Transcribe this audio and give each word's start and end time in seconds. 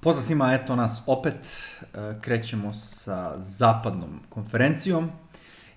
Pozdrav 0.00 0.24
svima, 0.24 0.54
eto 0.54 0.76
nas 0.76 1.02
opet. 1.06 1.34
E, 1.94 2.20
krećemo 2.20 2.72
sa 2.74 3.40
zapadnom 3.40 4.20
konferencijom 4.28 5.10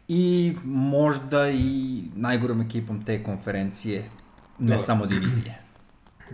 i 0.08 0.56
možda 0.64 1.50
i 1.50 2.04
najgorom 2.16 2.62
ekipom 2.62 3.06
te 3.06 3.24
konferencije, 3.24 4.10
ne 4.60 4.74
da. 4.74 4.80
samo 4.80 5.06
divizije. 5.06 5.58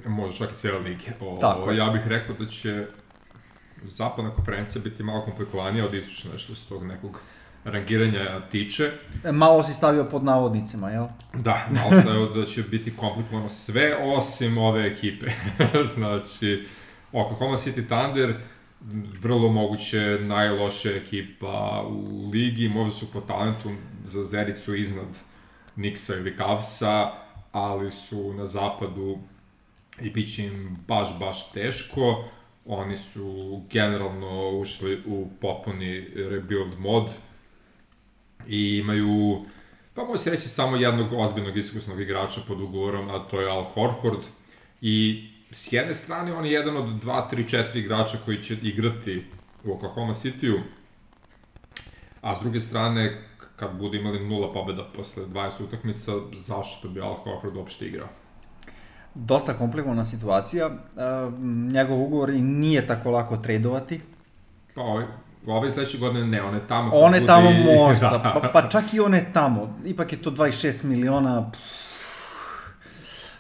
Može 0.05 0.37
čak 0.37 0.51
i 0.51 0.55
cijela 0.55 0.79
lige. 0.79 1.11
O, 1.21 1.37
Tako 1.41 1.71
ja 1.71 1.89
bih 1.89 2.07
rekao 2.07 2.35
da 2.35 2.47
će 2.47 2.87
zapadna 3.83 4.31
konferencija 4.31 4.81
biti 4.83 5.03
malo 5.03 5.23
komplikovanija 5.23 5.85
od 5.85 5.93
istočne 5.93 6.37
što 6.37 6.55
se 6.55 6.67
tog 6.69 6.85
nekog 6.85 7.21
rangiranja 7.63 8.41
tiče. 8.51 8.91
E, 9.23 9.31
malo 9.31 9.63
si 9.63 9.73
stavio 9.73 10.03
pod 10.03 10.23
navodnicima, 10.23 10.89
jel? 10.89 11.05
Da, 11.33 11.67
malo 11.71 12.01
stavio 12.01 12.25
da 12.25 12.45
će 12.45 12.63
biti 12.63 12.93
komplikovano 12.97 13.49
sve 13.49 13.97
osim 14.01 14.57
ove 14.57 14.87
ekipe. 14.87 15.25
znači, 15.95 16.67
Oklahoma 17.11 17.57
City 17.57 17.87
Thunder, 17.87 18.35
vrlo 19.21 19.49
moguće 19.49 20.19
najlošija 20.21 20.95
ekipa 20.95 21.83
u 21.89 22.29
ligi, 22.29 22.69
možda 22.69 22.91
su 22.91 23.11
po 23.11 23.21
talentu 23.21 23.71
za 24.03 24.23
Zericu 24.23 24.75
iznad 24.75 25.17
Nixa 25.75 26.17
ili 26.17 26.37
Cavsa, 26.37 27.11
ali 27.51 27.91
su 27.91 28.33
na 28.33 28.45
zapadu 28.45 29.17
i 30.01 30.09
bit 30.09 30.35
će 30.35 30.43
im 30.43 30.77
baš, 30.87 31.19
baš 31.19 31.51
teško. 31.51 32.23
Oni 32.65 32.97
su 32.97 33.61
generalno 33.71 34.59
ušli 34.59 35.01
u 35.05 35.27
potpuni 35.41 36.07
rebuild 36.15 36.79
mod 36.79 37.11
i 38.47 38.77
imaju, 38.77 39.45
pa 39.93 40.03
može 40.03 40.21
se 40.21 40.31
reći, 40.31 40.47
samo 40.47 40.75
jednog 40.75 41.13
ozbiljnog 41.13 41.57
iskusnog 41.57 42.01
igrača 42.01 42.41
pod 42.47 42.61
ugovorom, 42.61 43.09
a 43.09 43.27
to 43.27 43.41
je 43.41 43.51
Al 43.51 43.63
Horford. 43.63 44.21
I 44.81 45.27
s 45.51 45.73
jedne 45.73 45.93
strane 45.93 46.33
on 46.33 46.45
je 46.45 46.51
jedan 46.51 46.77
od 46.77 46.85
2, 46.85 47.29
3, 47.31 47.57
4 47.57 47.77
igrača 47.77 48.17
koji 48.25 48.43
će 48.43 48.53
igrati 48.61 49.25
u 49.63 49.73
Oklahoma 49.73 50.13
City-u, 50.13 50.59
a 52.21 52.35
s 52.35 52.39
druge 52.41 52.59
strane, 52.59 53.21
kad 53.55 53.71
budu 53.77 53.97
imali 53.97 54.27
nula 54.27 54.53
pobjeda 54.53 54.83
posle 54.95 55.25
20 55.25 55.63
utakmica, 55.63 56.11
zašto 56.33 56.89
bi 56.89 57.01
Al 57.01 57.15
Horford 57.15 57.55
uopšte 57.55 57.85
igrao? 57.85 58.07
Dosta 59.13 59.53
komplikovana 59.53 60.05
situacija. 60.05 60.69
njegov 61.71 62.01
ugovor 62.01 62.29
i 62.29 62.41
nije 62.41 62.87
tako 62.87 63.11
lako 63.11 63.37
tradovati. 63.37 64.01
Pa 64.75 64.81
ovaj, 64.81 65.05
ove 65.47 65.71
sledeće 65.71 65.97
godine 65.97 66.25
ne, 66.25 66.43
one 66.43 66.59
tamo... 66.67 66.91
One 66.93 67.19
budi... 67.19 67.27
tamo 67.27 67.49
možda, 67.51 68.09
da. 68.09 68.19
pa, 68.41 68.49
pa 68.53 68.69
čak 68.69 68.93
i 68.93 68.99
one 68.99 69.25
tamo. 69.33 69.79
Ipak 69.85 70.11
je 70.11 70.21
to 70.21 70.31
26 70.31 70.85
miliona... 70.85 71.51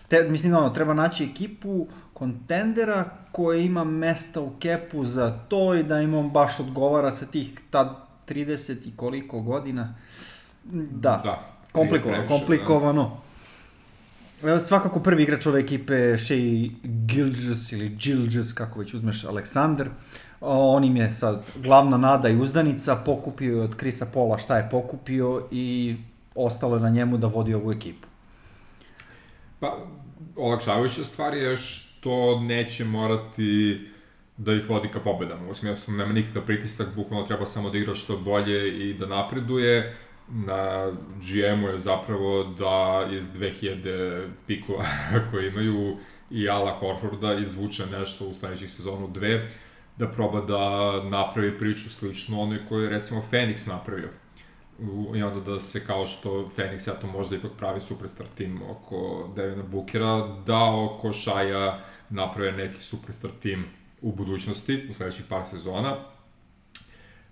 Te, 0.07 0.23
mislim, 0.29 0.55
ono, 0.55 0.69
treba 0.69 0.93
naći 0.93 1.23
ekipu 1.23 1.87
kontendera 2.13 3.05
koja 3.31 3.59
ima 3.59 3.83
mesta 3.83 4.41
u 4.41 4.51
kepu 4.59 5.05
za 5.05 5.39
to 5.49 5.75
i 5.75 5.83
da 5.83 5.99
im 5.99 6.13
on 6.13 6.29
baš 6.29 6.59
odgovara 6.59 7.11
sa 7.11 7.25
tih 7.25 7.59
tad 7.69 7.95
30 8.27 8.87
i 8.87 8.91
koliko 8.95 9.39
godina. 9.39 9.95
Da, 10.63 11.21
da 11.23 11.57
komplikovano, 11.71 12.21
da. 12.21 12.27
komplikovano. 12.27 13.17
Da. 14.41 14.59
Svakako 14.59 14.99
prvi 14.99 15.23
igrač 15.23 15.45
ove 15.45 15.59
ekipe 15.59 16.17
Shea 16.17 16.37
Gilges 16.83 17.71
ili 17.71 17.89
Gilges, 17.89 18.53
kako 18.53 18.79
već 18.79 18.93
uzmeš, 18.93 19.25
Aleksandar. 19.25 19.87
On 20.41 20.83
im 20.83 20.97
je 20.97 21.11
sad 21.11 21.51
glavna 21.55 21.97
nada 21.97 22.29
i 22.29 22.35
uzdanica, 22.35 22.95
pokupio 22.95 23.57
je 23.57 23.63
od 23.63 23.75
Krisa 23.75 24.05
Pola 24.13 24.37
šta 24.37 24.57
je 24.57 24.69
pokupio 24.71 25.47
i 25.51 25.95
ostalo 26.35 26.75
je 26.75 26.81
na 26.81 26.89
njemu 26.89 27.17
da 27.17 27.27
vodi 27.27 27.53
ovu 27.53 27.71
ekipu. 27.71 28.07
Pa, 29.59 29.77
olakšavajuća 30.37 31.05
stvar 31.05 31.33
je 31.33 31.57
što 31.57 32.39
neće 32.39 32.85
morati 32.85 33.81
da 34.37 34.53
ih 34.53 34.69
vodi 34.69 34.87
ka 34.87 34.99
pobedama. 34.99 35.49
U 35.49 35.53
smislu, 35.53 35.93
nema 35.93 36.13
nikakav 36.13 36.45
pritisak, 36.45 36.87
bukvalno 36.95 37.27
treba 37.27 37.45
samo 37.45 37.69
da 37.69 37.77
igra 37.77 37.95
što 37.95 38.17
bolje 38.17 38.89
i 38.89 38.93
da 38.93 39.05
napreduje. 39.05 39.97
Na 40.29 40.91
GM-u 41.15 41.67
je 41.67 41.77
zapravo 41.77 42.43
da 42.43 43.07
iz 43.11 43.29
2000 43.29 44.27
pikova 44.47 44.85
koje 45.31 45.47
imaju 45.47 45.97
i 46.31 46.49
Ala 46.49 46.71
Horforda 46.71 47.33
izvuče 47.33 47.85
nešto 47.85 48.25
u 48.25 48.33
sledećih 48.33 48.71
sezonu 48.71 49.07
dve, 49.07 49.49
da 49.97 50.07
proba 50.07 50.41
da 50.41 51.03
napravi 51.09 51.57
priču 51.57 51.89
sličnu 51.89 52.41
onoj 52.41 52.59
koju 52.69 52.83
je 52.83 52.89
recimo 52.89 53.23
Phoenix 53.31 53.67
napravio 53.67 54.09
i 55.15 55.23
onda 55.23 55.39
da 55.39 55.59
se 55.59 55.85
kao 55.85 56.07
što 56.07 56.51
Phoenix 56.57 56.87
ja 56.87 56.93
to 56.93 57.07
možda 57.07 57.35
ipak 57.35 57.51
pravi 57.57 57.81
superstar 57.81 58.27
tim 58.27 58.61
oko 58.69 59.29
Devina 59.35 59.63
Bookera, 59.63 60.27
da 60.45 60.63
oko 60.65 61.13
Šaja 61.13 61.83
naprave 62.09 62.51
neki 62.51 62.83
superstar 62.83 63.31
tim 63.41 63.65
u 64.01 64.11
budućnosti, 64.11 64.87
u 64.89 64.93
sledećih 64.93 65.25
par 65.29 65.45
sezona. 65.45 65.97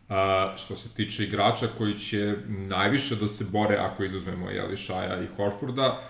A, 0.09 0.53
što 0.57 0.75
se 0.75 0.95
tiče 0.95 1.23
igrača 1.23 1.67
koji 1.77 1.93
će 1.93 2.35
najviše 2.47 3.15
da 3.15 3.27
se 3.27 3.45
bore 3.51 3.75
ako 3.75 4.03
izuzmemo 4.03 4.49
jeli, 4.49 4.77
Šaja 4.77 5.21
i 5.21 5.27
Horforda, 5.35 6.01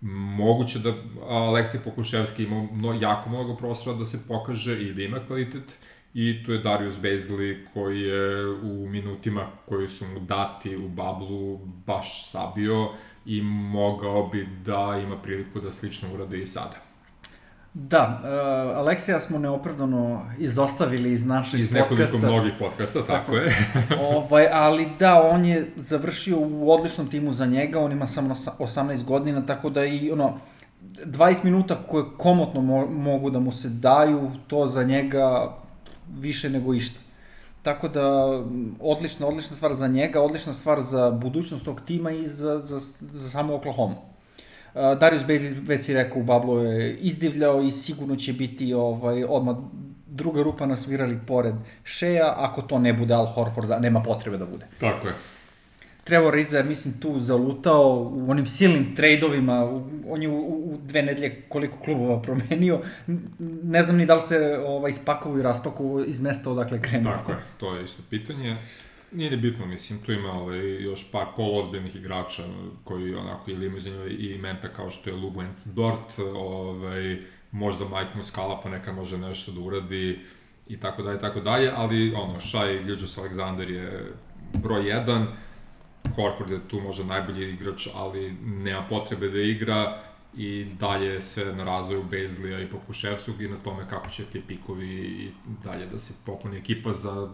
moguće 0.00 0.78
da 0.78 0.92
Aleksej 1.28 1.80
Pokuševski 1.84 2.44
ima 2.44 2.68
no, 2.72 2.98
jako 3.00 3.30
mnogo 3.30 3.56
prostora 3.56 3.96
da 3.96 4.04
se 4.04 4.28
pokaže 4.28 4.82
i 4.82 4.94
da 4.94 5.02
ima 5.02 5.18
kvalitet, 5.26 5.78
i 6.14 6.44
tu 6.44 6.52
je 6.52 6.58
Darius 6.58 6.98
Bezli 6.98 7.66
koji 7.74 8.00
je 8.00 8.50
u 8.50 8.88
minutima 8.88 9.46
koji 9.68 9.88
su 9.88 10.04
mu 10.06 10.20
dati 10.20 10.76
u 10.76 10.88
bablu 10.88 11.58
baš 11.86 12.30
sabio 12.30 12.88
i 13.26 13.42
mogao 13.42 14.26
bi 14.28 14.48
da 14.64 15.00
ima 15.02 15.16
priliku 15.16 15.60
da 15.60 15.70
slično 15.70 16.14
urade 16.14 16.38
i 16.38 16.46
sada. 16.46 16.76
Da, 17.74 18.20
uh, 18.22 18.78
Aleksija 18.78 19.20
smo 19.20 19.38
neopravdano 19.38 20.26
izostavili 20.38 21.12
iz 21.12 21.26
naših 21.26 21.60
iz 21.60 21.72
podcasta. 21.72 21.94
Iz 21.94 22.00
nekoliko 22.00 22.32
mnogih 22.32 22.52
podcasta, 22.58 23.02
tako, 23.02 23.12
tako 23.16 23.36
je. 23.36 23.56
ovaj, 24.00 24.46
ali 24.52 24.86
da, 24.98 25.22
on 25.22 25.44
je 25.44 25.70
završio 25.76 26.38
u 26.38 26.72
odličnom 26.72 27.10
timu 27.10 27.32
za 27.32 27.46
njega, 27.46 27.80
on 27.80 27.92
ima 27.92 28.06
samo 28.06 28.34
18 28.34 29.04
godina, 29.04 29.46
tako 29.46 29.70
da 29.70 29.84
i 29.84 30.10
ono, 30.10 30.38
20 31.04 31.44
minuta 31.44 31.76
koje 31.88 32.04
komotno 32.16 32.60
mo 32.60 32.86
mogu 32.86 33.30
da 33.30 33.38
mu 33.38 33.52
se 33.52 33.68
daju, 33.68 34.30
to 34.46 34.66
za 34.66 34.82
njega 34.82 35.56
više 36.18 36.50
nego 36.50 36.74
išta. 36.74 37.00
Tako 37.62 37.88
da, 37.88 38.04
odlična, 38.80 39.26
odlična 39.26 39.56
stvar 39.56 39.74
za 39.74 39.88
njega, 39.88 40.20
odlična 40.20 40.52
stvar 40.52 40.82
za 40.82 41.10
budućnost 41.10 41.64
tog 41.64 41.80
tima 41.80 42.10
i 42.10 42.26
za, 42.26 42.60
za, 42.60 42.78
za 43.00 43.28
samo 43.28 43.54
Oklahoma. 43.54 43.94
Uh, 43.94 44.98
Darius 45.00 45.22
Bailey, 45.22 45.66
već 45.66 45.84
si 45.84 45.94
rekao, 45.94 46.22
Bablo 46.22 46.62
je 46.62 46.96
izdivljao 46.96 47.62
i 47.62 47.72
sigurno 47.72 48.16
će 48.16 48.32
biti 48.32 48.74
ovaj, 48.74 49.24
odmah 49.24 49.56
druga 50.06 50.42
rupa 50.42 50.66
nasvirali 50.66 51.18
pored 51.26 51.54
Shea, 51.84 52.34
ako 52.36 52.62
to 52.62 52.78
ne 52.78 52.92
bude 52.92 53.14
Al 53.14 53.26
Horforda, 53.26 53.78
nema 53.78 54.02
potrebe 54.02 54.38
da 54.38 54.46
bude. 54.46 54.66
Tako 54.80 55.08
je. 55.08 55.14
Trevor 56.08 56.34
Ariza 56.34 56.62
mislim, 56.62 57.00
tu 57.00 57.20
zalutao 57.20 58.12
u 58.14 58.30
onim 58.30 58.46
silnim 58.46 58.94
trejdovima, 58.94 59.80
on 60.08 60.22
je 60.22 60.28
u, 60.28 60.38
u 60.38 60.78
dve 60.82 61.02
nedelje 61.02 61.42
koliko 61.48 61.78
klubova 61.78 62.22
promenio, 62.22 62.80
ne 63.62 63.82
znam 63.82 63.96
ni 63.96 64.06
da 64.06 64.14
li 64.14 64.22
se 64.22 64.58
ovaj, 64.66 64.90
ispakovu 64.90 65.38
i 65.38 65.42
raspakovu 65.42 66.04
iz 66.04 66.20
mesta 66.20 66.50
odakle 66.50 66.82
krenuo. 66.82 67.12
Tako 67.12 67.32
je, 67.32 67.38
to 67.58 67.74
je 67.74 67.84
isto 67.84 68.02
pitanje. 68.10 68.56
Nije 69.12 69.30
ni 69.30 69.36
bitno, 69.36 69.66
mislim, 69.66 69.98
tu 70.06 70.12
ima 70.12 70.32
ovaj, 70.32 70.82
još 70.82 71.12
par 71.12 71.26
polozbiljnih 71.36 71.96
igrača 71.96 72.42
koji 72.84 73.14
onako 73.14 73.50
ili 73.50 73.66
imaju 73.66 73.80
za 73.80 73.90
njoj 73.90 74.16
i 74.18 74.38
menta 74.38 74.68
kao 74.68 74.90
što 74.90 75.10
je 75.10 75.16
Lubens 75.16 75.66
Dort, 75.66 76.18
ovaj, 76.34 77.18
možda 77.52 77.84
Mike 77.84 78.16
Muscala 78.16 78.62
neka 78.70 78.92
može 78.92 79.18
nešto 79.18 79.52
da 79.52 79.60
uradi 79.60 80.18
i 80.68 80.80
tako 80.80 81.02
dalje, 81.02 81.18
tako 81.18 81.40
dalje, 81.40 81.72
ali 81.76 82.14
ono, 82.14 82.40
Shai 82.40 82.84
Gilgis 82.84 83.18
Alexander 83.18 83.70
je 83.70 84.12
broj 84.54 84.82
1, 84.82 85.26
Horford 86.16 86.50
je 86.50 86.68
tu 86.68 86.80
možda 86.80 87.04
najbolji 87.04 87.52
igrač, 87.52 87.88
ali 87.94 88.32
nema 88.42 88.86
potrebe 88.88 89.28
da 89.28 89.40
igra 89.40 90.02
i 90.36 90.64
dalje 90.64 91.20
se 91.20 91.44
na 91.44 91.64
razvoju 91.64 92.02
Bezlija 92.02 92.60
i 92.60 92.70
Pokuševskog 92.70 93.42
i 93.42 93.48
na 93.48 93.56
tome 93.56 93.88
kako 93.90 94.10
će 94.10 94.24
ti 94.24 94.42
pikovi 94.48 94.88
i 94.88 95.30
dalje 95.64 95.86
da 95.86 95.98
se 95.98 96.14
popuni 96.26 96.56
ekipa 96.56 96.92
za 96.92 97.28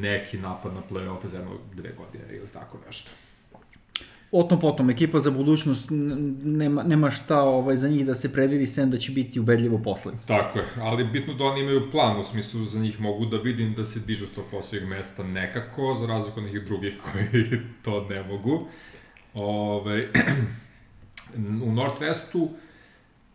neki 0.00 0.38
napad 0.38 0.74
na 0.74 0.80
play-off 0.90 1.26
za 1.26 1.38
jedno 1.38 1.52
dve 1.74 1.92
godine 1.92 2.36
ili 2.36 2.48
tako 2.48 2.78
nešto. 2.86 3.10
Otom 4.32 4.60
potom, 4.60 4.90
ekipa 4.90 5.20
za 5.20 5.30
budućnost 5.30 5.88
nema, 5.90 6.82
nema 6.82 7.10
šta 7.10 7.42
ovaj, 7.42 7.76
za 7.76 7.88
njih 7.88 8.06
da 8.06 8.14
se 8.14 8.32
predvidi 8.32 8.66
sem 8.66 8.90
da 8.90 8.98
će 8.98 9.12
biti 9.12 9.40
ubedljivo 9.40 9.78
poslednji. 9.78 10.20
Tako 10.26 10.58
je, 10.58 10.64
ali 10.80 11.04
bitno 11.04 11.34
da 11.34 11.44
oni 11.44 11.60
imaju 11.60 11.90
plan, 11.90 12.20
u 12.20 12.24
smislu 12.24 12.64
za 12.64 12.78
njih 12.78 13.00
mogu 13.00 13.26
da 13.26 13.36
vidim 13.36 13.74
da 13.74 13.84
se 13.84 14.00
dižu 14.00 14.26
s 14.26 14.32
tog 14.32 14.44
poslednjeg 14.50 14.90
mesta 14.90 15.22
nekako, 15.22 15.96
za 16.00 16.06
razliku 16.06 16.40
od 16.40 16.46
nekih 16.46 16.62
drugih 16.62 16.94
koji 17.12 17.60
to 17.82 18.06
ne 18.10 18.22
mogu. 18.22 18.66
Ove, 19.34 20.08
u 21.66 21.72
Northwestu 21.72 22.48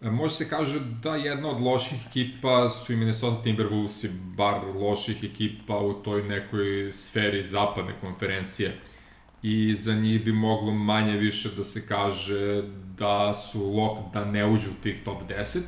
e, 0.02 0.12
može 0.12 0.34
se 0.34 0.50
kaže 0.50 0.80
da 1.04 1.16
jedna 1.16 1.50
od 1.50 1.62
loših 1.62 2.08
ekipa 2.10 2.70
su 2.70 2.94
i 2.94 2.96
Minnesota 2.96 3.44
Timberwolves 3.44 4.08
bar 4.38 4.62
loših 4.76 5.24
ekipa 5.24 5.78
u 5.78 5.94
toj 5.94 6.24
nekoj 6.24 6.92
sferi 6.92 7.44
zapadne 7.44 7.94
konferencije 8.02 8.72
i 9.44 9.76
za 9.76 9.94
njih 9.96 10.24
bi 10.24 10.32
moglo 10.32 10.72
manje 10.72 11.18
više 11.18 11.50
da 11.58 11.64
se 11.64 11.88
kaže 11.88 12.64
da 12.98 13.34
su 13.34 13.72
lok 13.76 14.14
da 14.14 14.26
ne 14.26 14.46
uđu 14.46 14.70
u 14.72 14.84
tih 14.84 15.00
top 15.06 15.18
10, 15.30 15.60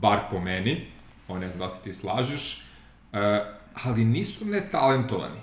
bar 0.00 0.18
po 0.30 0.40
meni, 0.40 0.86
o 1.28 1.38
ne 1.38 1.48
znam 1.48 1.58
da 1.58 1.68
se 1.68 1.84
ti 1.84 1.92
slažeš, 1.92 2.64
e, 3.12 3.44
ali 3.74 4.04
nisu 4.04 4.44
netalentovani. 4.44 5.40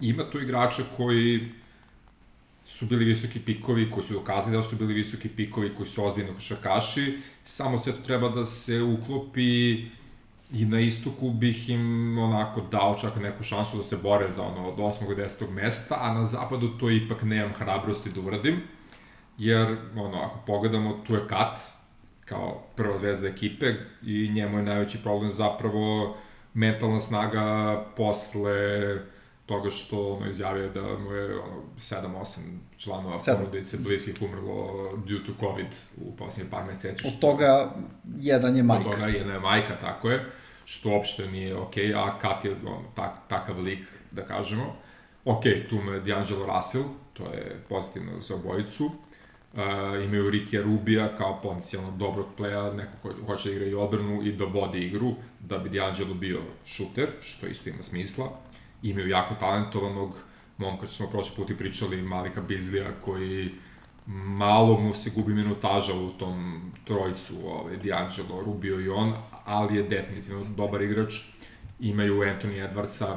Ima 0.00 0.30
tu 0.30 0.40
igrača 0.40 0.82
koji 0.96 1.52
su 2.66 2.86
bili 2.86 3.04
visoki 3.04 3.40
pikovi, 3.40 3.90
koji 3.90 4.06
su 4.06 4.14
dokazali 4.14 4.56
da 4.56 4.62
su 4.62 4.76
bili 4.76 4.94
visoki 4.94 5.28
pikovi, 5.28 5.74
koji 5.76 5.86
su 5.86 6.04
ozbiljni 6.06 6.34
košarkaši, 6.34 7.18
samo 7.42 7.78
sve 7.78 7.92
treba 8.06 8.28
da 8.28 8.44
se 8.44 8.82
uklopi 8.82 9.84
i 10.52 10.64
na 10.64 10.80
istoku 10.80 11.30
bih 11.30 11.70
im 11.70 12.18
onako 12.18 12.60
dao 12.60 12.96
čak 13.00 13.16
neku 13.16 13.44
šansu 13.44 13.76
da 13.76 13.82
se 13.82 13.96
bore 14.02 14.30
za 14.30 14.42
ono 14.42 14.68
od 14.68 14.76
8. 14.76 15.12
i 15.12 15.16
10. 15.16 15.50
mesta, 15.50 15.96
a 16.00 16.14
na 16.14 16.24
zapadu 16.24 16.78
to 16.78 16.90
ipak 16.90 17.22
nemam 17.22 17.52
hrabrosti 17.52 18.10
da 18.10 18.20
uradim, 18.20 18.60
jer 19.38 19.76
ono, 19.96 20.20
ako 20.22 20.38
pogledamo, 20.46 21.00
tu 21.06 21.14
je 21.14 21.28
Kat, 21.28 21.58
kao 22.24 22.62
prva 22.76 22.96
zvezda 22.96 23.28
ekipe 23.28 23.74
i 24.02 24.30
njemu 24.34 24.58
je 24.58 24.64
najveći 24.64 24.98
problem 25.02 25.30
zapravo 25.30 26.16
mentalna 26.54 27.00
snaga 27.00 27.76
posle 27.96 28.98
toga 29.46 29.70
što 29.70 30.14
ono 30.14 30.28
izjavio 30.28 30.68
da 30.68 30.98
mu 30.98 31.12
je 31.12 31.38
ono 31.38 31.62
7-8 31.78 32.38
članova 32.76 33.18
porodice 33.38 33.76
bliskih 33.78 34.14
umrlo 34.22 34.90
due 35.06 35.24
to 35.26 35.32
COVID 35.40 35.66
u 35.96 36.16
posljednje 36.16 36.50
par 36.50 36.64
meseci. 36.66 37.00
Što, 37.00 37.08
od 37.08 37.20
toga 37.20 37.74
jedan 38.20 38.56
je 38.56 38.62
majka. 38.62 38.88
Od 38.88 38.94
toga 38.94 39.06
jedna 39.06 39.32
je 39.32 39.40
majka, 39.40 39.76
tako 39.80 40.10
je, 40.10 40.32
što 40.64 40.90
uopšte 40.90 41.26
nije 41.26 41.56
okej, 41.56 41.86
okay, 41.86 42.08
a 42.08 42.18
Kat 42.18 42.44
je 42.44 42.56
on, 42.66 42.84
tak, 42.94 43.12
takav 43.28 43.60
lik, 43.60 43.86
da 44.10 44.22
kažemo. 44.22 44.76
Ok, 45.24 45.42
tu 45.70 45.76
me 45.76 46.00
D'Angelo 46.00 46.56
Russell, 46.56 46.84
to 47.12 47.24
je 47.24 47.62
pozitivno 47.68 48.20
za 48.20 48.34
obojicu. 48.34 48.84
Uh, 48.84 49.60
imaju 50.04 50.30
Rikija 50.30 50.62
Rubija 50.62 51.16
kao 51.16 51.40
potencijalno 51.42 51.90
dobrog 51.90 52.26
pleja, 52.36 52.72
neko 52.72 52.92
ko 53.02 53.26
hoće 53.26 53.48
da 53.48 53.54
igra 53.54 53.66
i 53.66 53.74
odbranu 53.74 54.22
i 54.22 54.32
da 54.32 54.44
vodi 54.44 54.86
igru, 54.86 55.14
da 55.40 55.58
bi 55.58 55.70
D'Angelo 55.70 56.14
bio 56.14 56.40
šuter, 56.64 57.08
što 57.20 57.46
isto 57.46 57.68
ima 57.70 57.82
smisla 57.82 58.28
imaju 58.82 59.08
jako 59.08 59.34
talentovanog 59.34 60.14
momka, 60.58 60.86
što 60.86 60.94
smo 60.96 61.10
prošli 61.10 61.36
put 61.36 61.50
i 61.50 61.56
pričali, 61.56 62.02
Malika 62.02 62.40
Bizlija, 62.40 62.86
koji 63.04 63.50
malo 64.06 64.78
mu 64.78 64.94
se 64.94 65.10
gubi 65.14 65.34
minutaža 65.34 65.94
u 65.94 66.10
tom 66.10 66.62
trojcu, 66.84 67.34
ovaj, 67.46 67.76
D'Angelo, 67.76 68.44
Rubio 68.44 68.80
i 68.80 68.88
on, 68.88 69.14
ali 69.44 69.76
je 69.76 69.82
definitivno 69.82 70.44
dobar 70.56 70.82
igrač. 70.82 71.14
Imaju 71.80 72.14
Anthony 72.14 72.68
Edwardsa, 72.70 73.16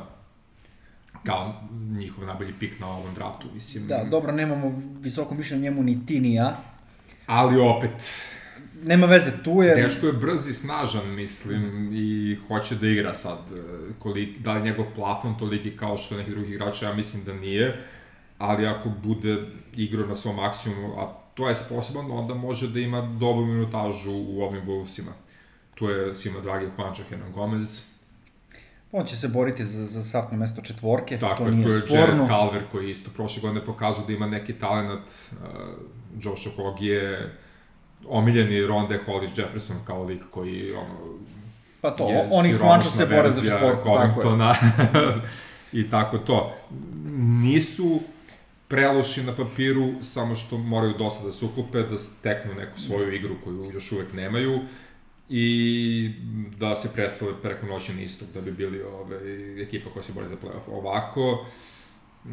kao 1.24 1.54
njihov 1.72 2.26
najbolji 2.26 2.54
pik 2.60 2.80
na 2.80 2.88
ovom 2.88 3.14
draftu, 3.16 3.48
mislim. 3.54 3.88
Da, 3.88 4.08
dobro, 4.12 4.32
nemamo 4.32 4.82
visoko 5.00 5.36
mišljenje 5.36 5.64
njemu 5.64 5.84
ni 5.84 6.06
ti 6.06 6.20
ni 6.20 6.34
ja. 6.34 6.58
Ali 7.26 7.60
opet, 7.60 7.92
nema 8.84 9.08
veze, 9.08 9.32
tu 9.44 9.62
je... 9.64 9.76
Teško 9.76 10.08
je 10.08 10.14
brz 10.14 10.48
i 10.48 10.54
snažan, 10.54 11.16
mislim, 11.16 11.62
mm. 11.62 11.90
i 11.94 12.38
hoće 12.48 12.76
da 12.76 12.88
igra 12.88 13.14
sad. 13.14 13.40
E, 13.54 13.94
kolik, 14.00 14.38
da 14.38 14.54
li 14.54 14.64
njegov 14.64 14.86
plafon 14.96 15.38
toliki 15.38 15.78
kao 15.78 15.98
što 15.98 16.18
neki 16.18 16.32
drugi 16.32 16.54
igrača, 16.54 16.86
ja 16.86 16.94
mislim 16.94 17.24
da 17.24 17.34
nije, 17.34 17.78
ali 18.38 18.68
ako 18.68 18.90
bude 18.90 19.38
igrao 19.76 20.08
na 20.08 20.16
svom 20.16 20.36
maksimumu, 20.36 21.00
a 21.00 21.14
to 21.34 21.50
je 21.50 21.56
sposoban, 21.56 22.12
onda 22.12 22.34
može 22.34 22.68
da 22.68 22.80
ima 22.80 23.02
dobru 23.02 23.46
minutažu 23.46 24.12
u 24.12 24.42
ovim 24.42 24.66
Wolvesima. 24.66 25.12
Tu 25.76 25.90
je 25.90 26.14
svima 26.16 26.40
dragi 26.40 26.66
Juancho 26.78 27.04
Hernan 27.10 27.32
Gomez, 27.32 27.96
On 28.98 29.06
će 29.06 29.18
se 29.18 29.28
boriti 29.28 29.66
za, 29.66 29.86
za 29.86 30.04
startno 30.04 30.38
mesto 30.38 30.62
četvorke, 30.62 31.20
Tako 31.20 31.44
to 31.44 31.52
nije 31.52 31.72
sporno. 31.72 31.82
Tako 31.82 31.84
je, 31.84 31.88
tu 31.88 31.94
je 31.94 32.00
Jared 32.00 32.28
Calver 32.28 32.64
koji 32.72 32.92
isto 32.92 33.10
prošle 33.16 33.42
godine 33.42 33.66
pokazao 33.66 34.06
da 34.06 34.14
ima 34.14 34.28
neki 34.28 34.54
talent, 34.54 35.02
uh, 35.32 35.38
Josh 36.20 36.48
Okogije, 36.54 37.34
omiljeni 38.08 38.66
Ronde 38.68 39.00
Hollis 39.06 39.38
Jefferson 39.38 39.78
kao 39.86 40.04
lik 40.04 40.24
koji 40.32 40.74
ono, 40.74 41.20
pa 41.82 41.92
to, 41.92 42.06
oni 42.32 42.50
Juancho 42.50 42.90
se 42.90 43.06
bore 43.06 43.32
za 43.32 43.42
četvorku, 43.42 43.90
tako 43.94 44.22
je. 44.22 45.16
I 45.82 45.90
tako 45.90 46.18
to. 46.18 46.54
Nisu 47.18 48.00
preloši 48.68 49.24
na 49.24 49.36
papiru, 49.36 49.94
samo 50.02 50.36
što 50.36 50.58
moraju 50.58 50.94
dosta 50.98 51.26
da 51.26 51.32
se 51.32 51.46
ukupe, 51.46 51.84
da 51.84 51.98
steknu 51.98 52.54
neku 52.54 52.80
svoju 52.80 53.14
igru 53.14 53.36
koju 53.44 53.72
još 53.74 53.92
uvek 53.92 54.14
nemaju 54.14 54.60
i 55.30 56.12
da 56.58 56.76
se 56.76 56.94
presele 56.94 57.34
preko 57.42 57.66
noći 57.66 57.94
na 57.94 58.02
istok 58.02 58.28
da 58.34 58.42
bi 58.42 58.52
bili 58.52 58.82
ove, 58.82 59.18
ekipa 59.64 59.90
koja 59.90 60.04
se 60.04 60.14
bori 60.14 60.28
za 60.28 60.36
playoff. 60.36 60.78
Ovako, 60.78 61.46